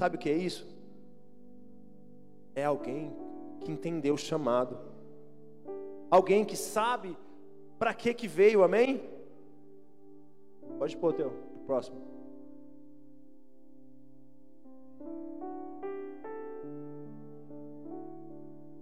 Sabe 0.00 0.16
o 0.16 0.18
que 0.18 0.30
é 0.30 0.34
isso? 0.34 0.66
É 2.54 2.64
alguém 2.64 3.14
que 3.60 3.70
entendeu 3.70 4.14
o 4.14 4.16
chamado. 4.16 4.78
Alguém 6.10 6.42
que 6.42 6.56
sabe 6.56 7.14
para 7.78 7.92
que 7.92 8.14
que 8.14 8.26
veio, 8.26 8.62
amém? 8.62 9.02
Pode 10.78 10.96
pôr 10.96 11.10
o 11.10 11.12
teu, 11.12 11.30
próximo. 11.66 12.00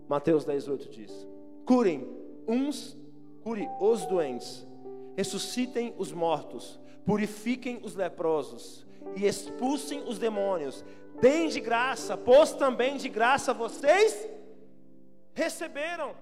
Mateus 0.09 0.45
10:8 0.45 0.89
diz: 0.89 1.27
Curem 1.67 2.07
uns, 2.47 2.97
cure 3.43 3.69
os 3.81 4.07
doentes, 4.07 4.65
ressuscitem 5.17 5.93
os 5.99 6.13
mortos, 6.13 6.79
purifiquem 7.05 7.81
os 7.83 7.97
leprosos 7.97 8.87
e 9.17 9.27
expulsem 9.27 10.03
os 10.07 10.17
demônios. 10.17 10.85
Deem 11.21 11.49
de 11.49 11.61
graça, 11.61 12.17
pois 12.17 12.53
também 12.53 12.97
de 12.97 13.09
graça 13.09 13.53
vocês 13.53 14.29
receberam. 15.35 16.15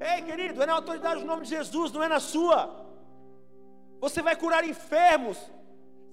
Ei, 0.00 0.22
querido, 0.22 0.62
é 0.62 0.66
na 0.66 0.74
autoridade 0.74 1.20
do 1.20 1.26
nome 1.26 1.44
de 1.44 1.50
Jesus, 1.50 1.92
não 1.92 2.02
é 2.02 2.08
na 2.08 2.20
sua. 2.20 2.86
Você 4.00 4.22
vai 4.22 4.36
curar 4.36 4.64
enfermos. 4.64 5.38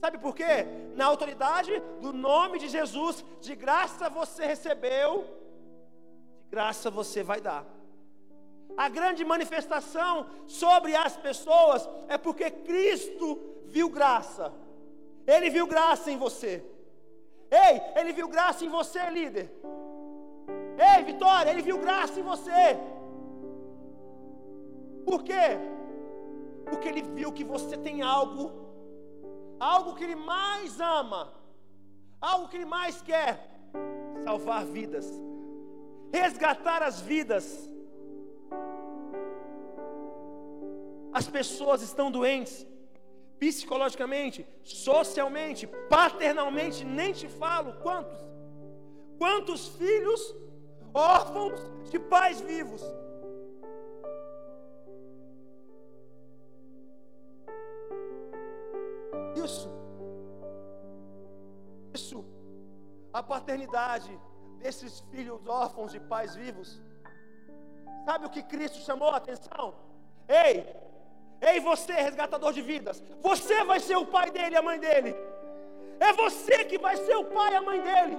Sabe 0.02 0.18
por 0.18 0.36
quê? 0.36 0.66
Na 0.96 1.06
autoridade 1.06 1.72
do 2.02 2.12
nome 2.12 2.60
de 2.60 2.68
Jesus, 2.68 3.24
de 3.42 3.56
graça 3.56 4.10
você 4.10 4.46
recebeu, 4.46 5.24
de 6.44 6.50
graça 6.50 6.90
você 6.90 7.24
vai 7.24 7.42
dar. 7.42 7.66
A 8.78 8.90
grande 8.90 9.24
manifestação 9.24 10.28
sobre 10.48 10.96
as 10.96 11.16
pessoas 11.16 11.88
é 12.08 12.18
porque 12.18 12.52
Cristo 12.52 13.40
viu 13.66 13.90
graça. 13.90 14.52
Ele 15.26 15.50
viu 15.50 15.66
graça 15.66 16.12
em 16.12 16.18
você. 16.18 16.64
Ei, 17.52 17.82
ele 18.00 18.14
viu 18.14 18.28
graça 18.28 18.66
em 18.66 18.70
você, 18.70 19.00
líder. 19.10 19.52
Ei, 20.78 21.04
Vitória, 21.04 21.50
ele 21.52 21.62
viu 21.62 21.78
graça 21.78 22.20
em 22.20 22.24
você. 22.24 22.78
Por 25.06 25.24
quê? 25.24 25.48
Porque 26.66 26.88
ele 26.88 27.02
viu 27.02 27.32
que 27.32 27.44
você 27.44 27.78
tem 27.78 28.02
algo, 28.02 28.52
algo 29.60 29.94
que 29.96 30.04
ele 30.04 30.16
mais 30.16 30.80
ama, 30.80 31.32
algo 32.20 32.48
que 32.50 32.58
ele 32.58 32.66
mais 32.66 33.02
quer: 33.02 33.48
salvar 34.24 34.66
vidas, 34.66 35.08
resgatar 36.12 36.82
as 36.82 37.00
vidas. 37.00 37.70
As 41.14 41.28
pessoas 41.28 41.82
estão 41.82 42.12
doentes, 42.12 42.68
psicologicamente, 43.40 44.48
socialmente, 44.64 45.68
paternalmente, 45.90 46.84
nem 46.84 47.14
te 47.14 47.28
falo 47.28 47.74
quantos. 47.82 48.20
Quantos 49.18 49.68
filhos 49.70 50.36
órfãos 50.94 51.60
de 51.90 52.00
pais 52.00 52.42
vivos. 52.42 52.82
Isso, 59.36 59.70
isso, 61.94 62.26
a 63.14 63.22
paternidade 63.22 64.18
desses 64.60 65.02
filhos 65.12 65.46
órfãos 65.46 65.92
de 65.92 66.00
pais 66.00 66.36
vivos. 66.36 66.82
Sabe 68.06 68.26
o 68.26 68.30
que 68.30 68.42
Cristo 68.44 68.80
chamou 68.80 69.10
a 69.10 69.18
atenção? 69.18 69.76
Ei, 70.28 70.85
ei, 71.52 71.60
você, 71.60 71.94
resgatador 71.94 72.52
de 72.54 72.62
vidas, 72.62 73.04
você 73.22 73.64
vai 73.64 73.80
ser 73.80 73.98
o 73.98 74.06
pai 74.06 74.32
dele 74.32 74.56
e 74.56 74.58
a 74.58 74.62
mãe 74.62 74.80
dele. 74.80 75.16
É 76.00 76.12
você 76.14 76.66
que 76.66 76.78
vai 76.78 76.96
ser 76.98 77.16
o 77.16 77.26
pai 77.26 77.54
e 77.54 77.56
a 77.56 77.62
mãe 77.62 77.82
dele. 77.82 78.18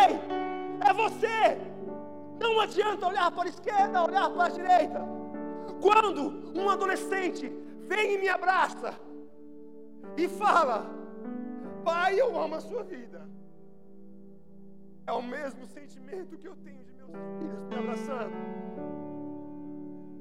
Ei, 0.00 0.10
é 0.88 0.92
você. 0.92 1.58
Não 2.40 2.60
adianta 2.60 3.08
olhar 3.08 3.30
para 3.30 3.44
a 3.44 3.48
esquerda, 3.48 4.04
olhar 4.04 4.30
para 4.30 4.44
a 4.44 4.48
direita. 4.48 5.00
Quando 5.80 6.52
um 6.58 6.68
adolescente 6.68 7.52
vem 7.86 8.14
e 8.14 8.18
me 8.18 8.28
abraça 8.28 8.94
e 10.16 10.28
fala: 10.28 10.86
Pai, 11.84 12.20
eu 12.20 12.38
amo 12.38 12.56
a 12.56 12.60
sua 12.60 12.82
vida. 12.82 13.28
É 15.06 15.12
o 15.12 15.22
mesmo 15.22 15.66
sentimento 15.66 16.36
que 16.36 16.46
eu 16.46 16.56
tenho 16.56 16.84
de 16.84 16.92
meus 16.92 17.12
filhos 17.38 17.64
me 17.68 17.76
abraçando. 17.76 18.36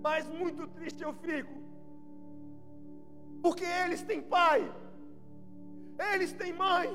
Mas 0.02 0.30
muito 0.30 0.68
triste 0.68 1.04
eu 1.04 1.14
fico. 1.14 1.67
Porque 3.42 3.66
eles 3.66 4.02
têm 4.02 4.22
pai. 4.22 4.72
Eles 6.14 6.32
têm 6.34 6.54
mãe. 6.54 6.90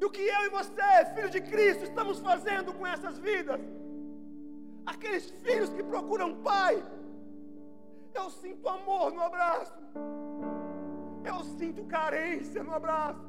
E 0.00 0.04
o 0.04 0.10
que 0.10 0.20
eu 0.20 0.42
e 0.46 0.48
você, 0.50 1.04
filho 1.14 1.30
de 1.30 1.40
Cristo, 1.40 1.84
estamos 1.84 2.20
fazendo 2.20 2.72
com 2.72 2.86
essas 2.86 3.18
vidas? 3.18 3.60
Aqueles 4.86 5.30
filhos 5.42 5.70
que 5.70 5.82
procuram 5.82 6.36
pai. 6.36 6.82
Eu 8.14 8.30
sinto 8.30 8.68
amor 8.68 9.12
no 9.12 9.22
abraço. 9.22 9.74
Eu 11.24 11.42
sinto 11.58 11.84
carência 11.84 12.62
no 12.62 12.74
abraço. 12.74 13.26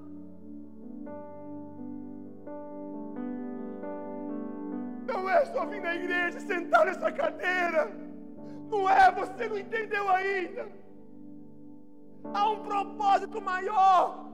Não 5.08 5.28
é 5.28 5.46
só 5.46 5.66
vir 5.66 5.82
na 5.82 5.96
igreja 5.96 6.38
e 6.38 6.42
sentar 6.42 6.86
nessa 6.86 7.12
cadeira. 7.12 8.09
Não 8.70 8.90
é, 8.90 9.12
você 9.12 9.48
não 9.50 9.58
entendeu 9.58 10.10
ainda. 10.10 10.68
Há 12.34 12.50
um 12.50 12.60
propósito 12.64 13.42
maior. 13.42 14.30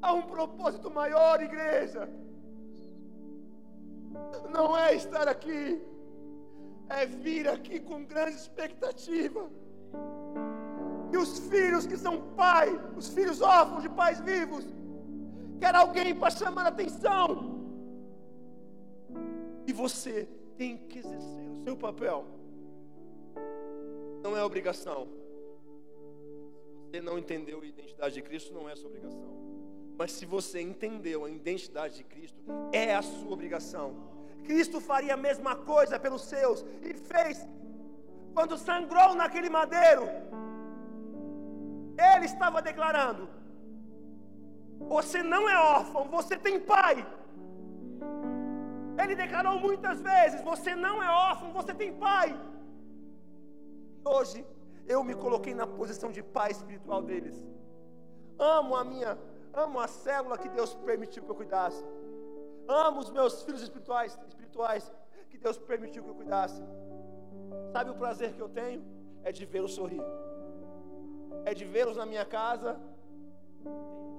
Há 0.00 0.12
um 0.12 0.22
propósito 0.22 0.90
maior, 0.90 1.40
igreja. 1.40 2.08
Não 4.50 4.76
é 4.76 4.94
estar 4.94 5.28
aqui, 5.28 5.82
é 6.88 7.06
vir 7.06 7.48
aqui 7.48 7.80
com 7.80 8.04
grande 8.04 8.36
expectativa. 8.36 9.48
E 11.12 11.16
os 11.16 11.38
filhos 11.50 11.86
que 11.86 11.96
são 11.96 12.20
pai, 12.36 12.68
os 12.96 13.08
filhos 13.08 13.40
órfãos 13.40 13.82
de 13.82 13.88
pais 13.88 14.20
vivos, 14.20 14.64
quer 15.60 15.74
alguém 15.74 16.14
para 16.14 16.30
chamar 16.30 16.66
a 16.66 16.68
atenção. 16.68 17.58
E 19.66 19.72
você 19.72 20.28
tem 20.56 20.76
que 20.76 20.98
exercer 20.98 21.50
o 21.50 21.62
seu 21.64 21.76
papel. 21.76 22.37
Não 24.22 24.36
é 24.36 24.42
obrigação. 24.42 25.08
Se 26.84 26.92
você 26.92 27.00
não 27.00 27.18
entendeu 27.18 27.60
a 27.60 27.66
identidade 27.66 28.14
de 28.14 28.22
Cristo, 28.22 28.52
não 28.52 28.68
é 28.68 28.74
sua 28.74 28.88
obrigação. 28.88 29.38
Mas 29.98 30.12
se 30.12 30.24
você 30.24 30.60
entendeu 30.60 31.24
a 31.24 31.30
identidade 31.30 31.96
de 31.96 32.04
Cristo, 32.04 32.40
é 32.72 32.94
a 32.94 33.02
sua 33.02 33.32
obrigação. 33.32 33.94
Cristo 34.44 34.80
faria 34.80 35.14
a 35.14 35.16
mesma 35.16 35.56
coisa 35.56 35.98
pelos 35.98 36.22
seus 36.22 36.64
e 36.82 36.94
fez 36.94 37.46
quando 38.32 38.56
sangrou 38.56 39.14
naquele 39.14 39.50
madeiro. 39.50 40.04
Ele 42.14 42.26
estava 42.26 42.62
declarando: 42.62 43.28
Você 44.94 45.22
não 45.22 45.48
é 45.48 45.58
órfão, 45.58 46.04
você 46.04 46.36
tem 46.36 46.60
pai. 46.60 47.06
Ele 49.02 49.14
declarou 49.14 49.58
muitas 49.58 50.00
vezes: 50.00 50.40
Você 50.42 50.74
não 50.74 51.02
é 51.02 51.10
órfão, 51.10 51.52
você 51.52 51.74
tem 51.74 51.92
pai. 51.92 52.28
Hoje 54.14 54.46
eu 54.86 55.02
me 55.08 55.14
coloquei 55.14 55.54
na 55.54 55.66
posição 55.66 56.10
de 56.10 56.22
pai 56.22 56.50
espiritual 56.50 57.02
deles. 57.02 57.36
Amo 58.38 58.74
a 58.76 58.84
minha 58.84 59.12
Amo 59.52 59.80
a 59.80 59.88
célula 59.88 60.38
que 60.38 60.48
Deus 60.48 60.74
permitiu 60.74 61.22
que 61.24 61.30
eu 61.30 61.34
cuidasse. 61.34 61.82
Amo 62.66 63.00
os 63.00 63.10
meus 63.10 63.42
filhos 63.42 63.62
espirituais, 63.62 64.18
espirituais 64.26 64.92
que 65.30 65.38
Deus 65.38 65.58
permitiu 65.58 66.02
que 66.04 66.10
eu 66.10 66.14
cuidasse. 66.14 66.62
Sabe 67.72 67.90
o 67.90 67.94
prazer 67.94 68.34
que 68.34 68.40
eu 68.40 68.48
tenho? 68.48 68.82
É 69.22 69.32
de 69.32 69.44
vê-los 69.44 69.72
sorrir. 69.72 70.02
É 71.44 71.54
de 71.54 71.64
vê-los 71.64 71.96
na 71.96 72.06
minha 72.06 72.24
casa. 72.24 72.78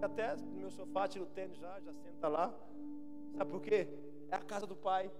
Até 0.01 0.35
no 0.35 0.51
meu 0.61 0.71
sofá 0.71 1.07
tiro 1.07 1.25
o 1.25 1.27
tênis 1.27 1.57
já, 1.57 1.79
já 1.79 1.93
senta 1.93 2.27
lá. 2.27 2.53
Sabe 3.37 3.51
por 3.51 3.61
quê? 3.61 3.87
É 4.29 4.35
a 4.35 4.41
casa 4.41 4.65
do 4.65 4.75
Pai. 4.75 5.11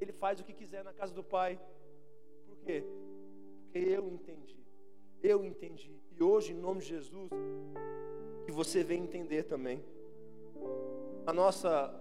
Ele 0.00 0.12
faz 0.12 0.38
o 0.40 0.44
que 0.44 0.52
quiser 0.52 0.84
na 0.84 0.92
casa 0.92 1.12
do 1.14 1.24
Pai. 1.24 1.58
Por 2.46 2.56
quê? 2.58 2.84
Porque 3.70 3.78
eu 3.78 4.08
entendi. 4.08 4.56
Eu 5.22 5.44
entendi. 5.44 5.92
E 6.16 6.22
hoje, 6.22 6.52
em 6.52 6.56
nome 6.56 6.80
de 6.80 6.86
Jesus, 6.86 7.30
que 8.46 8.52
você 8.52 8.82
venha 8.82 9.04
entender 9.04 9.42
também. 9.42 9.84
A 11.26 11.32
nossa, 11.32 11.94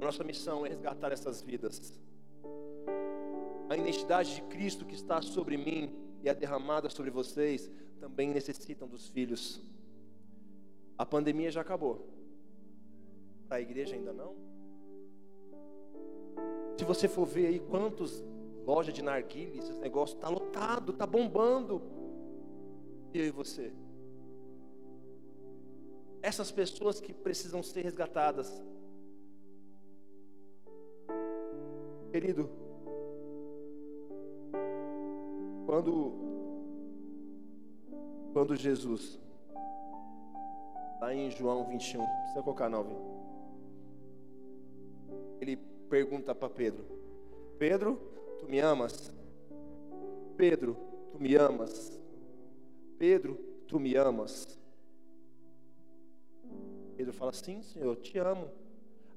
a 0.00 0.04
nossa 0.04 0.24
missão 0.24 0.64
é 0.64 0.70
resgatar 0.70 1.12
essas 1.12 1.42
vidas. 1.42 1.92
A 3.68 3.76
identidade 3.76 4.36
de 4.36 4.42
Cristo 4.42 4.86
que 4.86 4.94
está 4.94 5.20
sobre 5.20 5.58
mim 5.58 5.94
e 6.22 6.28
é 6.28 6.34
derramada 6.34 6.88
sobre 6.88 7.10
vocês 7.10 7.70
também 8.00 8.30
necessitam 8.30 8.88
dos 8.88 9.08
filhos. 9.08 9.60
A 10.96 11.04
pandemia 11.04 11.50
já 11.50 11.60
acabou. 11.60 12.08
Para 13.46 13.58
a 13.58 13.60
igreja 13.60 13.94
ainda 13.94 14.12
não? 14.12 14.34
Se 16.78 16.84
você 16.84 17.06
for 17.08 17.26
ver 17.26 17.48
aí 17.48 17.60
quantos 17.60 18.24
lojas 18.68 18.92
de 18.92 19.00
narguilha, 19.00 19.58
esses 19.58 19.78
negócios, 19.78 20.18
está 20.18 20.28
lotado, 20.28 20.92
está 20.92 21.06
bombando. 21.06 21.80
E 23.14 23.18
eu 23.18 23.24
e 23.24 23.30
você? 23.30 23.72
Essas 26.20 26.50
pessoas 26.50 27.00
que 27.00 27.14
precisam 27.14 27.62
ser 27.62 27.80
resgatadas. 27.80 28.62
Querido, 32.12 32.50
quando 35.64 36.12
quando 38.34 38.54
Jesus 38.54 39.18
lá 41.00 41.14
em 41.14 41.30
João 41.30 41.64
21, 41.64 42.04
precisa 42.04 42.42
colocar 42.42 42.68
não, 42.68 42.84
viu? 42.84 42.98
Ele 45.40 45.56
pergunta 45.88 46.34
para 46.34 46.50
Pedro: 46.50 46.84
Pedro, 47.58 48.18
tu 48.38 48.46
me 48.46 48.60
amas? 48.60 49.12
Pedro, 50.36 50.76
tu 51.12 51.18
me 51.18 51.36
amas? 51.36 52.00
Pedro, 52.98 53.34
tu 53.66 53.78
me 53.78 53.96
amas? 53.96 54.58
Pedro 56.96 57.12
fala: 57.12 57.32
Sim, 57.32 57.62
Senhor, 57.62 57.96
te 57.96 58.18
amo. 58.18 58.50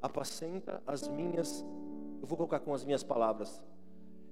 Apacenta 0.01 0.81
as 0.87 1.07
minhas, 1.07 1.63
eu 2.21 2.27
vou 2.27 2.35
colocar 2.35 2.59
com 2.59 2.73
as 2.73 2.83
minhas 2.83 3.03
palavras. 3.03 3.61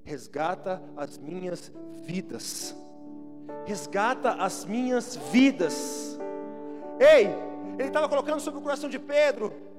Resgata 0.03 0.81
as 0.97 1.17
minhas 1.17 1.71
vidas. 2.03 2.75
Resgata 3.65 4.31
as 4.31 4.65
minhas 4.65 5.15
vidas. 5.31 6.17
Ei, 6.99 7.27
ele 7.77 7.87
estava 7.87 8.09
colocando 8.09 8.39
sobre 8.39 8.59
o 8.59 8.63
coração 8.63 8.89
de 8.89 8.97
Pedro 8.97 9.69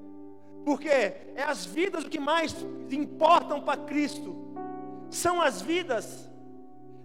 porque 0.64 0.88
é 0.88 1.42
as 1.46 1.64
vidas 1.64 2.04
o 2.04 2.08
que 2.08 2.18
mais 2.18 2.54
importam 2.90 3.60
para 3.60 3.80
Cristo. 3.82 4.49
São 5.10 5.40
as 5.40 5.60
vidas. 5.60 6.28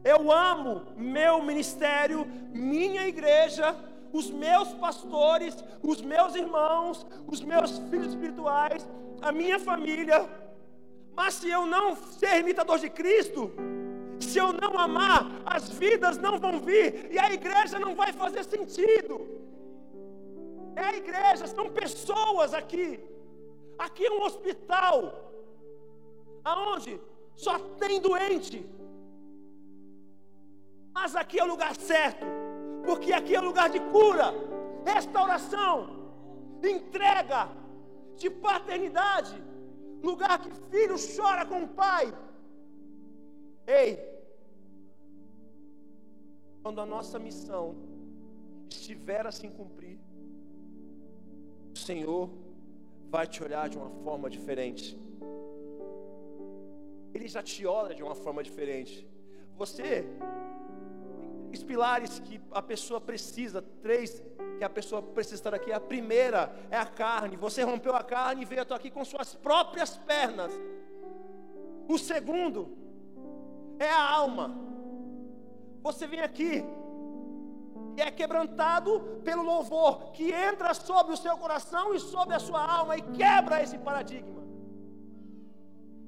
Eu 0.03 0.31
amo 0.31 0.83
meu 0.95 1.41
ministério, 1.41 2.25
minha 2.53 3.07
igreja, 3.07 3.75
os 4.13 4.29
meus 4.29 4.71
pastores, 4.73 5.55
os 5.81 6.01
meus 6.01 6.35
irmãos, 6.35 7.05
os 7.27 7.41
meus 7.41 7.79
filhos 7.89 8.09
espirituais, 8.09 8.87
a 9.21 9.31
minha 9.31 9.59
família. 9.59 10.29
Mas 11.15 11.35
se 11.35 11.49
eu 11.49 11.65
não 11.65 11.95
ser 11.95 12.39
imitador 12.39 12.77
de 12.77 12.89
Cristo, 12.89 13.51
se 14.19 14.37
eu 14.37 14.53
não 14.53 14.77
amar, 14.77 15.25
as 15.45 15.69
vidas 15.69 16.17
não 16.17 16.37
vão 16.37 16.59
vir 16.59 17.09
e 17.11 17.17
a 17.17 17.33
igreja 17.33 17.79
não 17.79 17.95
vai 17.95 18.13
fazer 18.13 18.43
sentido. 18.43 19.13
É 20.75 20.83
a 20.83 20.95
igreja, 20.95 21.47
são 21.47 21.69
pessoas 21.69 22.53
aqui. 22.53 22.99
Aqui 23.77 24.05
é 24.05 24.11
um 24.11 24.23
hospital, 24.23 25.31
aonde 26.43 26.99
só 27.35 27.59
tem 27.81 27.99
doente. 27.99 28.65
Mas 30.93 31.15
aqui 31.15 31.39
é 31.39 31.43
o 31.43 31.47
lugar 31.47 31.75
certo, 31.75 32.25
porque 32.85 33.11
aqui 33.11 33.35
é 33.35 33.39
o 33.39 33.45
lugar 33.45 33.69
de 33.69 33.79
cura, 33.79 34.33
restauração, 34.85 35.75
entrega, 36.63 37.49
de 38.15 38.29
paternidade, 38.29 39.35
lugar 40.01 40.39
que 40.39 40.51
filho 40.71 40.95
chora 41.15 41.45
com 41.45 41.63
o 41.63 41.67
pai. 41.67 42.13
Ei, 43.67 43.99
quando 46.61 46.79
a 46.79 46.85
nossa 46.85 47.19
missão 47.19 47.75
estiver 48.69 49.27
a 49.27 49.31
se 49.31 49.47
cumprir, 49.49 49.99
o 51.73 51.77
Senhor 51.77 52.29
vai 53.09 53.27
te 53.27 53.43
olhar 53.43 53.67
de 53.69 53.77
uma 53.77 53.89
forma 54.03 54.29
diferente. 54.29 54.97
Ele 57.15 57.29
já 57.29 57.41
te 57.41 57.65
olha 57.65 57.95
de 57.95 58.03
uma 58.03 58.13
forma 58.13 58.43
diferente. 58.43 59.07
Você 59.57 59.81
tem 59.81 60.35
três 61.47 61.63
pilares 61.63 62.19
que 62.19 62.41
a 62.51 62.61
pessoa 62.61 62.99
precisa, 62.99 63.61
três 63.81 64.21
que 64.57 64.63
a 64.65 64.69
pessoa 64.69 65.01
precisa 65.01 65.35
estar 65.35 65.53
aqui. 65.53 65.71
A 65.71 65.79
primeira 65.79 66.53
é 66.69 66.77
a 66.77 66.85
carne. 66.85 67.37
Você 67.37 67.63
rompeu 67.63 67.95
a 67.95 68.03
carne 68.03 68.41
e 68.41 68.45
veio 68.45 68.63
aqui 68.63 68.91
com 68.91 69.05
suas 69.05 69.33
próprias 69.33 69.95
pernas. 69.95 70.51
O 71.87 71.97
segundo 71.97 72.77
é 73.79 73.89
a 73.89 74.11
alma. 74.11 74.53
Você 75.81 76.05
vem 76.05 76.19
aqui 76.19 76.65
e 77.95 78.01
é 78.01 78.11
quebrantado 78.11 79.21
pelo 79.23 79.43
louvor 79.43 80.11
que 80.11 80.33
entra 80.33 80.73
sobre 80.73 81.13
o 81.13 81.17
seu 81.17 81.37
coração 81.37 81.95
e 81.95 81.99
sobre 81.99 82.35
a 82.35 82.39
sua 82.39 82.61
alma 82.61 82.97
e 82.97 83.01
quebra 83.01 83.63
esse 83.63 83.77
paradigma. 83.77 84.44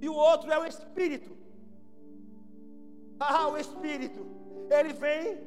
E 0.02 0.08
o 0.10 0.14
outro 0.14 0.52
é 0.52 0.60
o 0.60 0.66
espírito. 0.66 1.36
Ah, 3.20 3.48
o 3.48 3.58
espírito, 3.58 4.26
ele 4.70 4.94
vem, 4.94 5.40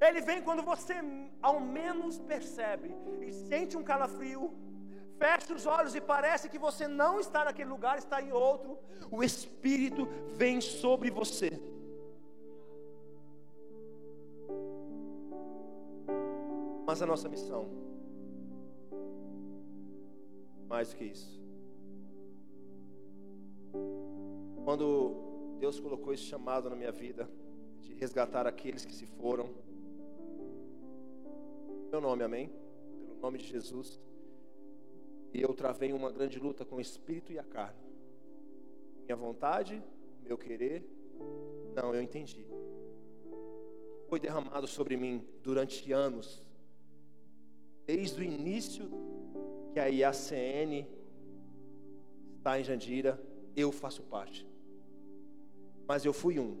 ele 0.00 0.20
vem 0.20 0.40
quando 0.42 0.62
você 0.62 0.94
ao 1.42 1.58
menos 1.58 2.18
percebe 2.18 2.94
e 3.20 3.32
sente 3.32 3.76
um 3.76 3.82
calafrio, 3.82 4.54
fecha 5.18 5.52
os 5.52 5.66
olhos 5.66 5.94
e 5.94 6.00
parece 6.00 6.48
que 6.48 6.58
você 6.58 6.86
não 6.86 7.18
está 7.18 7.44
naquele 7.44 7.68
lugar, 7.68 7.98
está 7.98 8.22
em 8.22 8.32
outro. 8.32 8.78
O 9.10 9.24
espírito 9.24 10.06
vem 10.34 10.60
sobre 10.60 11.10
você. 11.10 11.50
Mas 16.86 17.02
a 17.02 17.06
nossa 17.06 17.28
missão, 17.28 17.68
mais 20.68 20.90
do 20.90 20.96
que 20.96 21.04
isso, 21.04 21.39
quando 24.64 25.56
Deus 25.58 25.78
colocou 25.78 26.12
esse 26.12 26.24
chamado 26.24 26.68
na 26.70 26.76
minha 26.76 26.92
vida, 26.92 27.30
de 27.80 27.94
resgatar 27.94 28.46
aqueles 28.46 28.84
que 28.84 28.94
se 28.94 29.06
foram, 29.06 29.50
meu 31.90 32.00
nome, 32.00 32.22
amém? 32.22 32.50
Pelo 33.06 33.20
nome 33.20 33.38
de 33.38 33.46
Jesus, 33.46 34.00
e 35.32 35.40
eu 35.40 35.52
travei 35.54 35.92
uma 35.92 36.10
grande 36.10 36.38
luta 36.38 36.64
com 36.64 36.76
o 36.76 36.80
espírito 36.80 37.32
e 37.32 37.38
a 37.38 37.44
carne, 37.44 37.80
minha 39.04 39.16
vontade, 39.16 39.82
meu 40.22 40.38
querer, 40.38 40.84
não, 41.74 41.94
eu 41.94 42.02
entendi. 42.02 42.46
Foi 44.08 44.18
derramado 44.18 44.66
sobre 44.66 44.96
mim 44.96 45.24
durante 45.42 45.92
anos 45.92 46.42
desde 47.86 48.20
o 48.20 48.24
início 48.24 48.88
que 49.72 49.80
a 49.80 49.86
IACN 49.86 50.86
está 52.36 52.60
em 52.60 52.62
Jandira, 52.62 53.20
eu 53.56 53.72
faço 53.72 54.02
parte. 54.02 54.46
Mas 55.86 56.04
eu 56.04 56.12
fui 56.12 56.38
um 56.38 56.56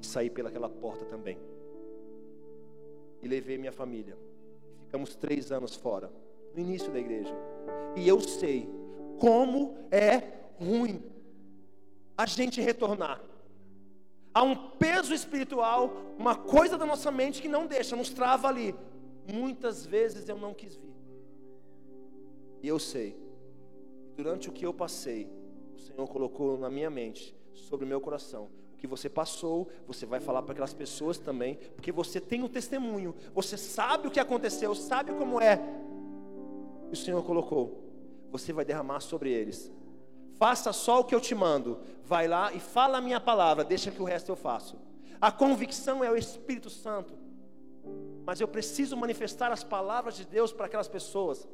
que 0.00 0.06
saí 0.06 0.30
pelaquela 0.30 0.68
porta 0.68 1.04
também. 1.04 1.38
E 3.20 3.28
levei 3.28 3.58
minha 3.58 3.72
família. 3.72 4.16
Ficamos 4.84 5.14
três 5.14 5.50
anos 5.50 5.74
fora, 5.74 6.10
no 6.54 6.60
início 6.60 6.90
da 6.92 6.98
igreja. 6.98 7.34
E 7.96 8.06
eu 8.08 8.20
sei 8.20 8.68
como 9.18 9.76
é 9.90 10.22
ruim 10.58 11.02
a 12.16 12.26
gente 12.26 12.60
retornar. 12.60 13.22
Há 14.32 14.42
um 14.42 14.70
peso 14.70 15.12
espiritual, 15.12 15.92
uma 16.18 16.36
coisa 16.36 16.78
da 16.78 16.86
nossa 16.86 17.10
mente 17.10 17.42
que 17.42 17.48
não 17.48 17.66
deixa, 17.66 17.96
nos 17.96 18.10
trava 18.10 18.48
ali. 18.48 18.74
Muitas 19.32 19.84
vezes 19.84 20.28
eu 20.28 20.38
não 20.38 20.54
quis 20.54 20.76
vir. 20.76 20.94
E 22.62 22.68
eu 22.68 22.78
sei, 22.78 23.16
durante 24.16 24.48
o 24.48 24.52
que 24.52 24.64
eu 24.64 24.72
passei, 24.72 25.30
o 25.78 25.80
Senhor 25.80 26.06
colocou 26.08 26.58
na 26.58 26.68
minha 26.68 26.90
mente, 26.90 27.34
sobre 27.54 27.86
o 27.86 27.88
meu 27.88 28.00
coração, 28.00 28.48
o 28.74 28.76
que 28.76 28.86
você 28.86 29.08
passou, 29.08 29.68
você 29.86 30.06
vai 30.06 30.20
falar 30.20 30.42
para 30.42 30.52
aquelas 30.52 30.74
pessoas 30.74 31.18
também, 31.18 31.56
porque 31.74 31.90
você 31.90 32.20
tem 32.20 32.42
o 32.42 32.46
um 32.46 32.48
testemunho, 32.48 33.14
você 33.34 33.56
sabe 33.56 34.08
o 34.08 34.10
que 34.10 34.20
aconteceu, 34.20 34.74
sabe 34.74 35.12
como 35.12 35.40
é. 35.40 35.60
E 36.88 36.92
o 36.92 36.96
Senhor 36.96 37.22
colocou, 37.24 37.84
você 38.30 38.52
vai 38.52 38.64
derramar 38.64 39.00
sobre 39.00 39.30
eles. 39.30 39.72
Faça 40.34 40.72
só 40.72 41.00
o 41.00 41.04
que 41.04 41.14
eu 41.14 41.20
te 41.20 41.34
mando. 41.34 41.80
Vai 42.04 42.28
lá 42.28 42.52
e 42.52 42.60
fala 42.60 42.98
a 42.98 43.00
minha 43.00 43.20
palavra, 43.20 43.64
deixa 43.64 43.90
que 43.90 44.00
o 44.00 44.04
resto 44.04 44.30
eu 44.30 44.36
faço. 44.36 44.78
A 45.20 45.32
convicção 45.32 46.04
é 46.04 46.10
o 46.10 46.16
Espírito 46.16 46.70
Santo 46.70 47.18
mas 48.28 48.42
eu 48.42 48.46
preciso 48.46 48.94
manifestar 48.94 49.50
as 49.50 49.64
palavras 49.64 50.14
de 50.14 50.26
Deus 50.26 50.52
para 50.52 50.66
aquelas 50.66 50.86
pessoas. 50.86 51.48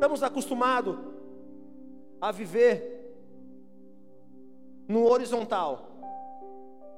Estamos 0.00 0.22
acostumados 0.22 0.96
a 2.18 2.32
viver 2.32 3.12
no 4.88 5.06
horizontal. 5.06 5.90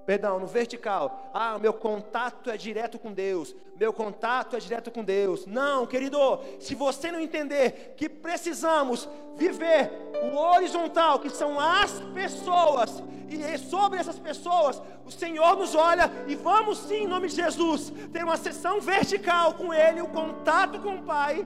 Perdão, 0.06 0.38
no 0.38 0.46
vertical. 0.46 1.28
Ah, 1.34 1.58
meu 1.58 1.72
contato 1.72 2.48
é 2.48 2.56
direto 2.56 3.00
com 3.00 3.12
Deus. 3.12 3.56
Meu 3.76 3.92
contato 3.92 4.54
é 4.54 4.60
direto 4.60 4.88
com 4.92 5.02
Deus. 5.02 5.46
Não, 5.46 5.84
querido, 5.84 6.16
se 6.60 6.76
você 6.76 7.10
não 7.10 7.18
entender 7.18 7.94
que 7.96 8.08
precisamos 8.08 9.08
viver 9.34 9.90
o 10.22 10.36
horizontal, 10.36 11.18
que 11.18 11.30
são 11.30 11.58
as 11.58 11.98
pessoas, 12.14 13.02
e 13.28 13.58
sobre 13.58 13.98
essas 13.98 14.20
pessoas, 14.20 14.80
o 15.04 15.10
Senhor 15.10 15.56
nos 15.56 15.74
olha 15.74 16.08
e 16.28 16.36
vamos 16.36 16.78
sim, 16.78 17.02
em 17.02 17.08
nome 17.08 17.26
de 17.26 17.34
Jesus, 17.34 17.92
ter 18.12 18.22
uma 18.22 18.36
sessão 18.36 18.80
vertical 18.80 19.54
com 19.54 19.74
Ele, 19.74 20.00
o 20.00 20.06
contato 20.06 20.78
com 20.78 20.94
o 20.94 21.02
Pai. 21.02 21.44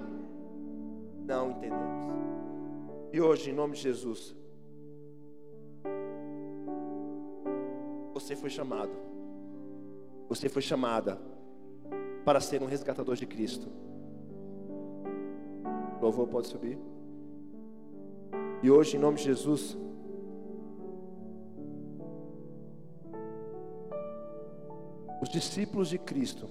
Não 1.27 1.51
entendemos. 1.51 2.07
E 3.12 3.20
hoje, 3.20 3.51
em 3.51 3.55
nome 3.55 3.74
de 3.74 3.83
Jesus, 3.83 4.37
Você 8.16 8.35
foi 8.35 8.49
chamado. 8.49 8.93
Você 10.27 10.49
foi 10.49 10.62
chamada 10.62 11.20
para 12.24 12.41
ser 12.41 12.62
um 12.62 12.66
resgatador 12.66 13.14
de 13.14 13.27
Cristo. 13.27 13.68
Louvor 16.01 16.27
pode 16.27 16.47
subir. 16.47 16.79
E 18.62 18.70
hoje, 18.70 18.97
em 18.97 19.01
nome 19.01 19.18
de 19.18 19.24
Jesus, 19.24 19.77
os 25.20 25.29
discípulos 25.29 25.91
de 25.91 25.99
Cristo, 25.99 26.49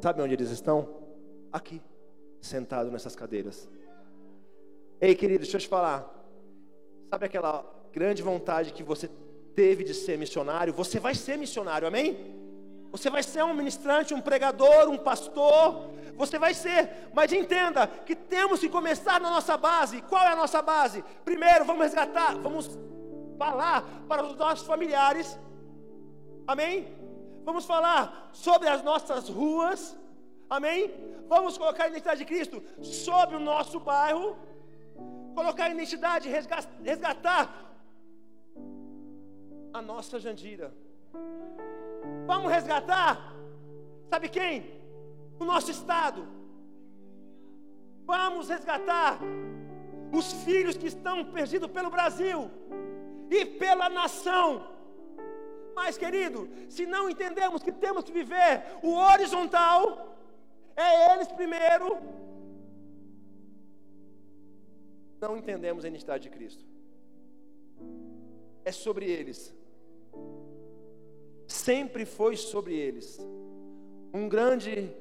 sabe 0.00 0.22
onde 0.22 0.34
eles 0.34 0.50
estão? 0.50 0.88
Aqui, 1.52 1.82
sentados 2.46 2.92
nessas 2.92 3.16
cadeiras. 3.16 3.68
Ei, 5.00 5.14
querido, 5.14 5.40
deixa 5.40 5.56
eu 5.56 5.60
te 5.60 5.68
falar. 5.68 6.08
Sabe 7.10 7.26
aquela 7.26 7.64
grande 7.92 8.22
vontade 8.22 8.72
que 8.72 8.82
você 8.82 9.08
teve 9.54 9.84
de 9.84 9.94
ser 9.94 10.18
missionário, 10.18 10.72
você 10.72 10.98
vai 10.98 11.14
ser 11.14 11.36
missionário, 11.38 11.86
amém? 11.86 12.34
Você 12.90 13.08
vai 13.10 13.22
ser 13.22 13.42
um 13.44 13.54
ministrante, 13.54 14.14
um 14.14 14.20
pregador, 14.20 14.88
um 14.88 14.98
pastor, 14.98 15.90
você 16.16 16.38
vai 16.38 16.54
ser, 16.54 17.10
mas 17.12 17.32
entenda 17.32 17.86
que 17.86 18.14
temos 18.14 18.60
que 18.60 18.68
começar 18.68 19.20
na 19.20 19.30
nossa 19.30 19.56
base. 19.56 20.00
Qual 20.02 20.22
é 20.22 20.28
a 20.28 20.36
nossa 20.36 20.62
base? 20.62 21.04
Primeiro, 21.24 21.64
vamos 21.64 21.82
resgatar, 21.82 22.36
vamos 22.36 22.70
falar 23.38 23.84
para 24.08 24.24
os 24.24 24.36
nossos 24.36 24.66
familiares, 24.66 25.38
amém? 26.46 26.96
Vamos 27.44 27.64
falar 27.64 28.30
sobre 28.32 28.68
as 28.68 28.82
nossas 28.82 29.28
ruas, 29.28 29.96
amém? 30.48 30.92
Vamos 31.28 31.56
colocar 31.56 31.84
a 31.84 31.88
identidade 31.88 32.18
de 32.18 32.24
Cristo 32.24 32.62
sobre 32.82 33.36
o 33.36 33.40
nosso 33.40 33.80
bairro, 33.80 34.36
colocar 35.34 35.64
a 35.64 35.70
identidade, 35.70 36.28
resgatar 36.82 37.64
a 39.72 39.82
nossa 39.82 40.20
Jandira. 40.20 40.72
Vamos 42.26 42.50
resgatar, 42.52 43.34
sabe 44.08 44.28
quem? 44.28 44.80
O 45.38 45.44
nosso 45.44 45.70
Estado. 45.70 46.26
Vamos 48.06 48.48
resgatar 48.48 49.18
os 50.12 50.32
filhos 50.44 50.76
que 50.76 50.86
estão 50.86 51.24
perdidos 51.24 51.70
pelo 51.70 51.90
Brasil 51.90 52.50
e 53.30 53.44
pela 53.44 53.88
nação. 53.88 54.74
Mas, 55.74 55.98
querido, 55.98 56.48
se 56.68 56.86
não 56.86 57.10
entendemos 57.10 57.62
que 57.62 57.72
temos 57.72 58.04
que 58.04 58.12
viver 58.12 58.62
o 58.82 58.94
horizontal, 58.94 60.13
é 60.76 61.14
eles 61.14 61.28
primeiro, 61.28 61.98
não 65.20 65.36
entendemos 65.36 65.84
a 65.84 65.88
identidade 65.88 66.24
de 66.24 66.30
Cristo. 66.30 66.64
É 68.64 68.72
sobre 68.72 69.10
eles 69.10 69.54
sempre 71.46 72.04
foi 72.04 72.36
sobre 72.36 72.74
eles. 72.74 73.18
Um 74.12 74.28
grande, 74.28 74.94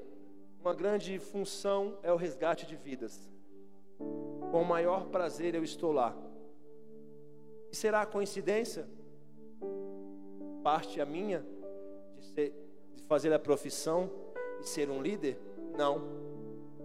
uma 0.61 0.74
grande 0.74 1.19
função 1.19 1.97
é 2.03 2.11
o 2.11 2.15
resgate 2.15 2.65
de 2.65 2.76
vidas. 2.76 3.19
Com 3.97 4.61
o 4.61 4.65
maior 4.65 5.07
prazer 5.07 5.55
eu 5.55 5.63
estou 5.63 5.91
lá. 5.91 6.15
E 7.71 7.76
será 7.76 8.05
coincidência? 8.05 8.88
Parte 10.63 11.01
a 11.01 11.05
minha 11.05 11.45
de, 12.15 12.26
ser, 12.26 12.53
de 12.95 13.03
fazer 13.03 13.34
a 13.34 13.39
profissão 13.39 14.09
e 14.61 14.67
ser 14.67 14.89
um 14.89 15.01
líder? 15.01 15.38
Não. 15.78 16.01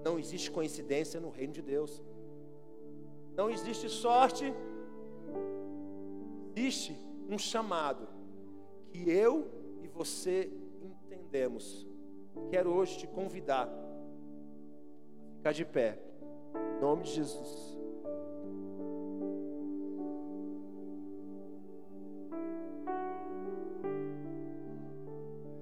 Não 0.05 0.18
existe 0.18 0.51
coincidência 0.51 1.20
no 1.20 1.30
reino 1.30 1.53
de 1.53 1.62
Deus. 1.62 2.03
Não 3.36 3.51
existe 3.51 3.89
sorte. 3.89 4.53
Existe 6.57 6.97
um 7.28 7.39
chamado 7.39 8.09
que 8.91 9.11
eu 9.11 9.49
e 9.82 9.89
você 9.89 10.51
entendemos. 10.82 11.86
Quero 12.51 12.70
hoje 12.70 12.99
te 12.99 13.07
convidar 13.07 13.68
a 13.68 15.36
ficar 15.36 15.53
de 15.53 15.64
pé, 15.64 15.99
em 16.76 16.80
nome 16.80 17.05
de 17.05 17.11
Jesus. 17.11 17.78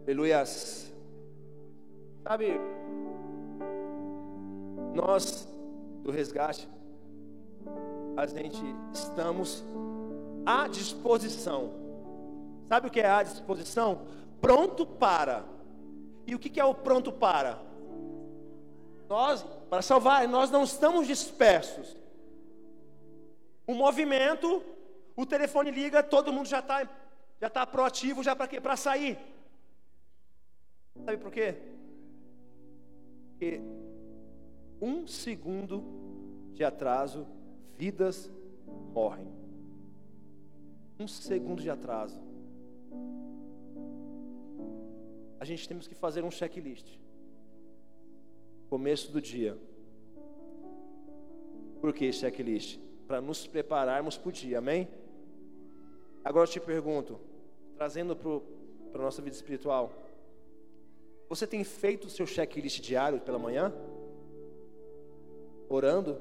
Aleluias. 0.06 0.94
Sabe, 2.22 2.60
nós 4.96 5.46
do 6.02 6.10
resgate, 6.10 6.68
a 8.16 8.26
gente 8.26 8.62
estamos 8.92 9.62
à 10.44 10.66
disposição 10.66 11.86
Sabe 12.66 12.88
o 12.88 12.90
que 12.90 13.00
é 13.00 13.08
a 13.08 13.22
disposição? 13.22 14.06
Pronto 14.40 14.84
para. 14.84 15.44
E 16.26 16.34
o 16.34 16.38
que 16.38 16.58
é 16.58 16.64
o 16.64 16.74
pronto 16.74 17.12
para? 17.12 17.60
Nós, 19.08 19.44
para 19.70 19.82
salvar, 19.82 20.26
nós 20.26 20.50
não 20.50 20.64
estamos 20.64 21.06
dispersos. 21.06 21.96
O 23.66 23.74
movimento, 23.74 24.62
o 25.14 25.24
telefone 25.24 25.70
liga, 25.70 26.02
todo 26.02 26.32
mundo 26.32 26.46
já 26.46 26.58
está 26.58 26.88
já 27.38 27.50
tá 27.50 27.66
proativo, 27.66 28.22
já 28.22 28.34
para 28.34 28.48
quê? 28.48 28.60
Para 28.60 28.76
sair. 28.76 29.18
Sabe 31.04 31.18
por 31.18 31.30
quê? 31.30 31.54
Porque 33.30 33.60
um 34.80 35.06
segundo 35.06 35.84
de 36.52 36.64
atraso, 36.64 37.26
vidas 37.76 38.30
morrem. 38.92 39.28
Um 40.98 41.06
segundo 41.06 41.62
de 41.62 41.70
atraso. 41.70 42.26
a 45.38 45.44
gente 45.44 45.68
temos 45.68 45.86
que 45.86 45.94
fazer 45.94 46.24
um 46.24 46.30
checklist. 46.30 46.98
Começo 48.68 49.12
do 49.12 49.20
dia. 49.20 49.56
Por 51.80 51.92
que 51.92 52.12
checklist? 52.12 52.80
Para 53.06 53.20
nos 53.20 53.46
prepararmos 53.46 54.18
para 54.18 54.28
o 54.28 54.32
dia, 54.32 54.58
amém? 54.58 54.88
Agora 56.24 56.48
eu 56.48 56.52
te 56.52 56.58
pergunto, 56.58 57.20
trazendo 57.76 58.16
para 58.16 59.00
a 59.00 59.04
nossa 59.04 59.22
vida 59.22 59.36
espiritual, 59.36 59.92
você 61.28 61.46
tem 61.46 61.62
feito 61.62 62.06
o 62.06 62.10
seu 62.10 62.26
checklist 62.26 62.80
diário 62.80 63.20
pela 63.20 63.38
manhã? 63.38 63.72
Orando? 65.68 66.20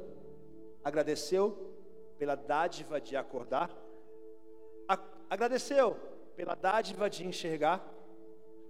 Agradeceu 0.83 1.75
pela 2.17 2.35
dádiva 2.35 2.99
de 2.99 3.15
acordar? 3.15 3.69
Agradeceu 5.29 5.95
pela 6.35 6.55
dádiva 6.55 7.09
de 7.09 7.25
enxergar? 7.25 7.85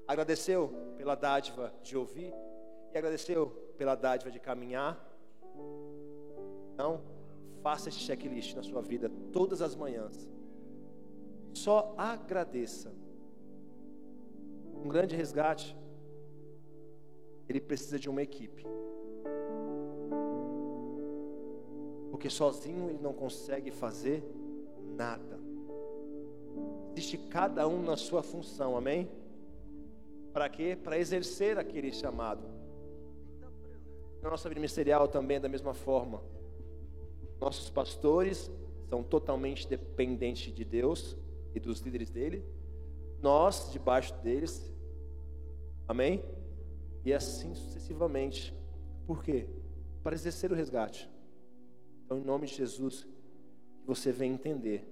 Agradeceu 0.08 0.74
pela 0.98 1.16
dádiva 1.16 1.74
de 1.82 1.98
ouvir 1.98 2.34
e 2.94 2.98
agradeceu 2.98 3.50
pela 3.78 3.96
dádiva 3.96 4.32
de 4.32 4.40
caminhar. 4.40 4.98
Não, 6.78 7.02
faça 7.62 7.90
esse 7.90 8.00
checklist 8.00 8.56
na 8.56 8.64
sua 8.64 8.82
vida 8.82 9.12
todas 9.32 9.62
as 9.62 9.76
manhãs. 9.76 10.30
Só 11.54 11.94
agradeça. 11.98 12.94
Um 14.84 14.88
grande 14.88 15.16
resgate, 15.16 15.76
ele 17.50 17.60
precisa 17.60 17.98
de 17.98 18.10
uma 18.10 18.22
equipe. 18.22 18.66
Porque 22.16 22.30
sozinho 22.30 22.90
ele 22.90 23.00
não 23.02 23.12
consegue 23.12 23.72
fazer 23.72 24.24
nada. 24.96 25.38
Existe 26.94 27.18
cada 27.18 27.68
um 27.68 27.84
na 27.84 27.98
sua 27.98 28.24
função, 28.24 28.78
amém? 28.78 29.12
Para 30.32 30.48
quê? 30.48 30.78
Para 30.82 30.98
exercer 30.98 31.58
aquele 31.58 31.92
chamado. 31.92 32.48
Na 34.22 34.30
nossa 34.30 34.48
vida 34.48 34.62
ministerial 34.62 35.10
também 35.10 35.36
é 35.36 35.40
da 35.42 35.50
mesma 35.50 35.74
forma. 35.74 36.24
Nossos 37.38 37.70
pastores 37.70 38.50
são 38.88 39.04
totalmente 39.04 39.68
dependentes 39.68 40.54
de 40.54 40.64
Deus 40.64 41.18
e 41.54 41.60
dos 41.60 41.82
líderes 41.82 42.10
dele. 42.10 42.46
Nós, 43.22 43.74
debaixo 43.74 44.16
deles. 44.22 44.74
Amém? 45.86 46.24
E 47.04 47.12
assim 47.12 47.54
sucessivamente. 47.54 48.56
Por 49.06 49.22
quê? 49.22 49.50
para 50.06 50.14
exercer 50.14 50.52
o 50.52 50.56
resgate. 50.56 51.10
Então, 52.06 52.20
em 52.20 52.24
nome 52.24 52.46
de 52.46 52.54
Jesus, 52.54 53.04
que 53.82 53.88
você 53.88 54.12
venha 54.12 54.34
entender 54.34 54.88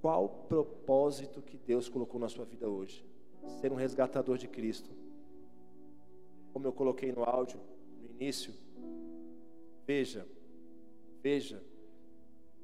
qual 0.00 0.24
o 0.24 0.28
propósito 0.28 1.42
que 1.42 1.58
Deus 1.58 1.88
colocou 1.88 2.18
na 2.18 2.28
sua 2.28 2.44
vida 2.44 2.68
hoje. 2.68 3.04
Ser 3.60 3.70
um 3.70 3.76
resgatador 3.76 4.38
de 4.38 4.48
Cristo. 4.48 4.90
Como 6.52 6.66
eu 6.66 6.72
coloquei 6.72 7.12
no 7.12 7.22
áudio, 7.22 7.60
no 8.00 8.08
início, 8.08 8.52
veja, 9.86 10.26
veja, 11.22 11.62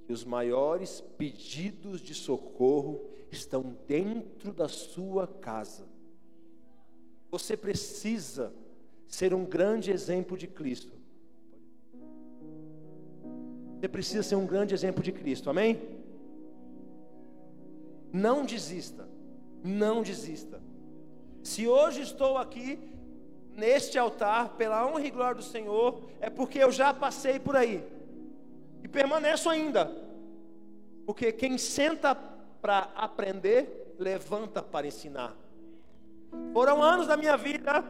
que 0.07 0.13
os 0.13 0.25
maiores 0.25 1.01
pedidos 1.19 2.01
de 2.01 2.15
socorro 2.15 3.05
estão 3.31 3.77
dentro 3.87 4.53
da 4.53 4.69
sua 4.69 5.27
casa. 5.27 5.87
Você 7.31 7.57
precisa 7.57 8.53
ser 9.07 9.35
um 9.35 9.45
grande 9.45 9.91
exemplo 9.91 10.39
de 10.39 10.47
Cristo. 10.47 11.02
Você 13.83 13.89
precisa 13.89 14.23
ser 14.23 14.37
um 14.37 14.47
grande 14.47 14.73
exemplo 14.73 15.03
de 15.03 15.11
Cristo, 15.11 15.51
amém? 15.51 15.83
Não 18.13 18.45
desista, 18.45 19.09
não 19.65 20.03
desista. 20.03 20.63
Se 21.43 21.67
hoje 21.67 22.01
estou 22.01 22.39
aqui 22.39 22.79
neste 23.57 23.99
altar, 23.99 24.51
pela 24.51 24.87
honra 24.87 25.05
e 25.05 25.11
glória 25.11 25.35
do 25.35 25.43
Senhor, 25.43 26.01
é 26.21 26.31
porque 26.31 26.61
eu 26.61 26.71
já 26.71 26.95
passei 26.95 27.41
por 27.41 27.57
aí 27.57 27.85
e 28.85 28.87
permaneço 28.87 29.51
ainda. 29.51 29.91
Porque 31.05 31.33
quem 31.33 31.59
senta 31.59 32.15
para 32.15 32.89
aprender, 32.95 33.97
levanta 33.99 34.63
para 34.63 34.87
ensinar. 34.87 35.37
Foram 36.53 36.81
anos 36.81 37.09
da 37.09 37.17
minha 37.17 37.37
vida, 37.37 37.85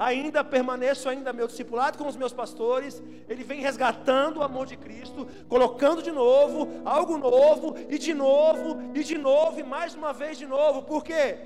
ainda 0.00 0.42
permaneço 0.42 1.10
ainda 1.10 1.30
meu 1.30 1.46
discipulado 1.46 1.98
com 1.98 2.08
os 2.08 2.16
meus 2.16 2.32
pastores. 2.32 3.02
Ele 3.28 3.44
vem 3.44 3.60
resgatando 3.60 4.38
o 4.38 4.42
amor 4.42 4.66
de 4.66 4.76
Cristo, 4.76 5.28
colocando 5.46 6.02
de 6.02 6.10
novo 6.10 6.66
algo 6.86 7.18
novo 7.18 7.76
e 7.88 7.98
de 7.98 8.14
novo 8.14 8.80
e 8.94 9.04
de 9.04 9.18
novo 9.18 9.60
e 9.60 9.62
mais 9.62 9.94
uma 9.94 10.12
vez 10.14 10.38
de 10.38 10.46
novo. 10.46 10.82
Por 10.82 11.04
quê? 11.04 11.38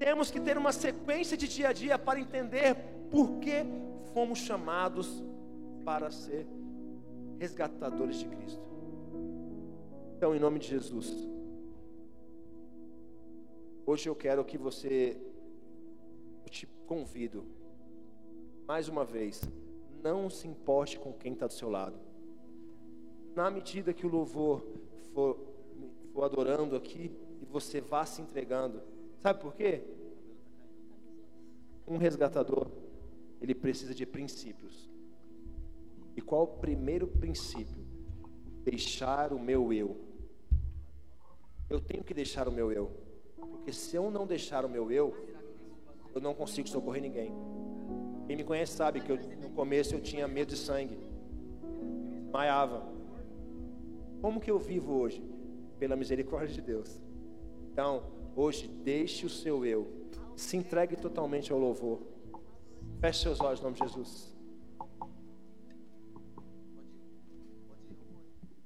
Temos 0.00 0.32
que 0.32 0.40
ter 0.40 0.58
uma 0.58 0.72
sequência 0.72 1.36
de 1.36 1.46
dia 1.46 1.68
a 1.68 1.72
dia 1.72 1.96
para 1.96 2.18
entender 2.18 2.74
por 3.08 3.38
que 3.38 3.64
fomos 4.12 4.40
chamados 4.40 5.22
para 5.84 6.10
ser 6.10 6.44
resgatadores 7.38 8.16
de 8.16 8.26
Cristo. 8.26 8.66
Então, 10.16 10.34
em 10.34 10.40
nome 10.40 10.58
de 10.58 10.66
Jesus, 10.66 11.08
hoje 13.86 14.08
eu 14.08 14.16
quero 14.16 14.44
que 14.44 14.58
você, 14.58 15.16
te 16.52 16.66
convido, 16.86 17.44
mais 18.66 18.88
uma 18.88 19.04
vez, 19.04 19.42
não 20.02 20.28
se 20.28 20.46
importe 20.46 20.98
com 20.98 21.12
quem 21.12 21.32
está 21.32 21.46
do 21.46 21.52
seu 21.52 21.68
lado. 21.68 21.98
Na 23.34 23.50
medida 23.50 23.92
que 23.94 24.06
o 24.06 24.10
louvor 24.10 24.62
for, 25.12 25.38
for 26.12 26.22
adorando 26.24 26.76
aqui, 26.76 27.10
e 27.40 27.44
você 27.46 27.80
vá 27.80 28.04
se 28.04 28.20
entregando, 28.20 28.82
sabe 29.20 29.40
por 29.40 29.54
quê? 29.54 29.82
Um 31.88 31.96
resgatador, 31.96 32.70
ele 33.40 33.54
precisa 33.54 33.94
de 33.94 34.06
princípios. 34.06 34.90
E 36.14 36.20
qual 36.20 36.44
o 36.44 36.58
primeiro 36.58 37.08
princípio? 37.08 37.82
Deixar 38.62 39.32
o 39.32 39.40
meu 39.40 39.72
eu 39.72 40.12
eu 41.72 41.80
tenho 41.80 42.04
que 42.04 42.12
deixar 42.12 42.46
o 42.48 42.52
meu 42.52 42.70
eu. 42.70 42.90
Porque 43.36 43.72
se 43.72 43.96
eu 43.96 44.10
não 44.10 44.26
deixar 44.26 44.64
o 44.64 44.68
meu 44.68 44.92
eu, 44.92 45.16
eu 46.14 46.20
não 46.20 46.34
consigo 46.34 46.68
socorrer 46.68 47.02
ninguém. 47.02 47.32
Quem 48.26 48.36
me 48.36 48.44
conhece 48.44 48.72
sabe 48.72 49.00
que 49.00 49.10
eu, 49.10 49.18
no 49.40 49.50
começo 49.50 49.94
eu 49.94 50.00
tinha 50.00 50.26
medo 50.28 50.50
de 50.50 50.56
sangue. 50.56 50.98
Maiava. 52.32 52.82
Como 54.20 54.40
que 54.40 54.50
eu 54.50 54.58
vivo 54.58 54.94
hoje? 54.94 55.22
Pela 55.78 55.96
misericórdia 55.96 56.54
de 56.54 56.62
Deus. 56.62 57.02
Então, 57.70 58.04
hoje, 58.36 58.68
deixe 58.68 59.26
o 59.26 59.30
seu 59.30 59.66
eu. 59.66 59.86
Se 60.36 60.56
entregue 60.56 60.96
totalmente 60.96 61.52
ao 61.52 61.58
louvor. 61.58 62.00
Feche 63.00 63.22
seus 63.22 63.40
olhos 63.40 63.60
em 63.60 63.64
nome 63.64 63.76
de 63.76 63.84
Jesus. 63.84 64.31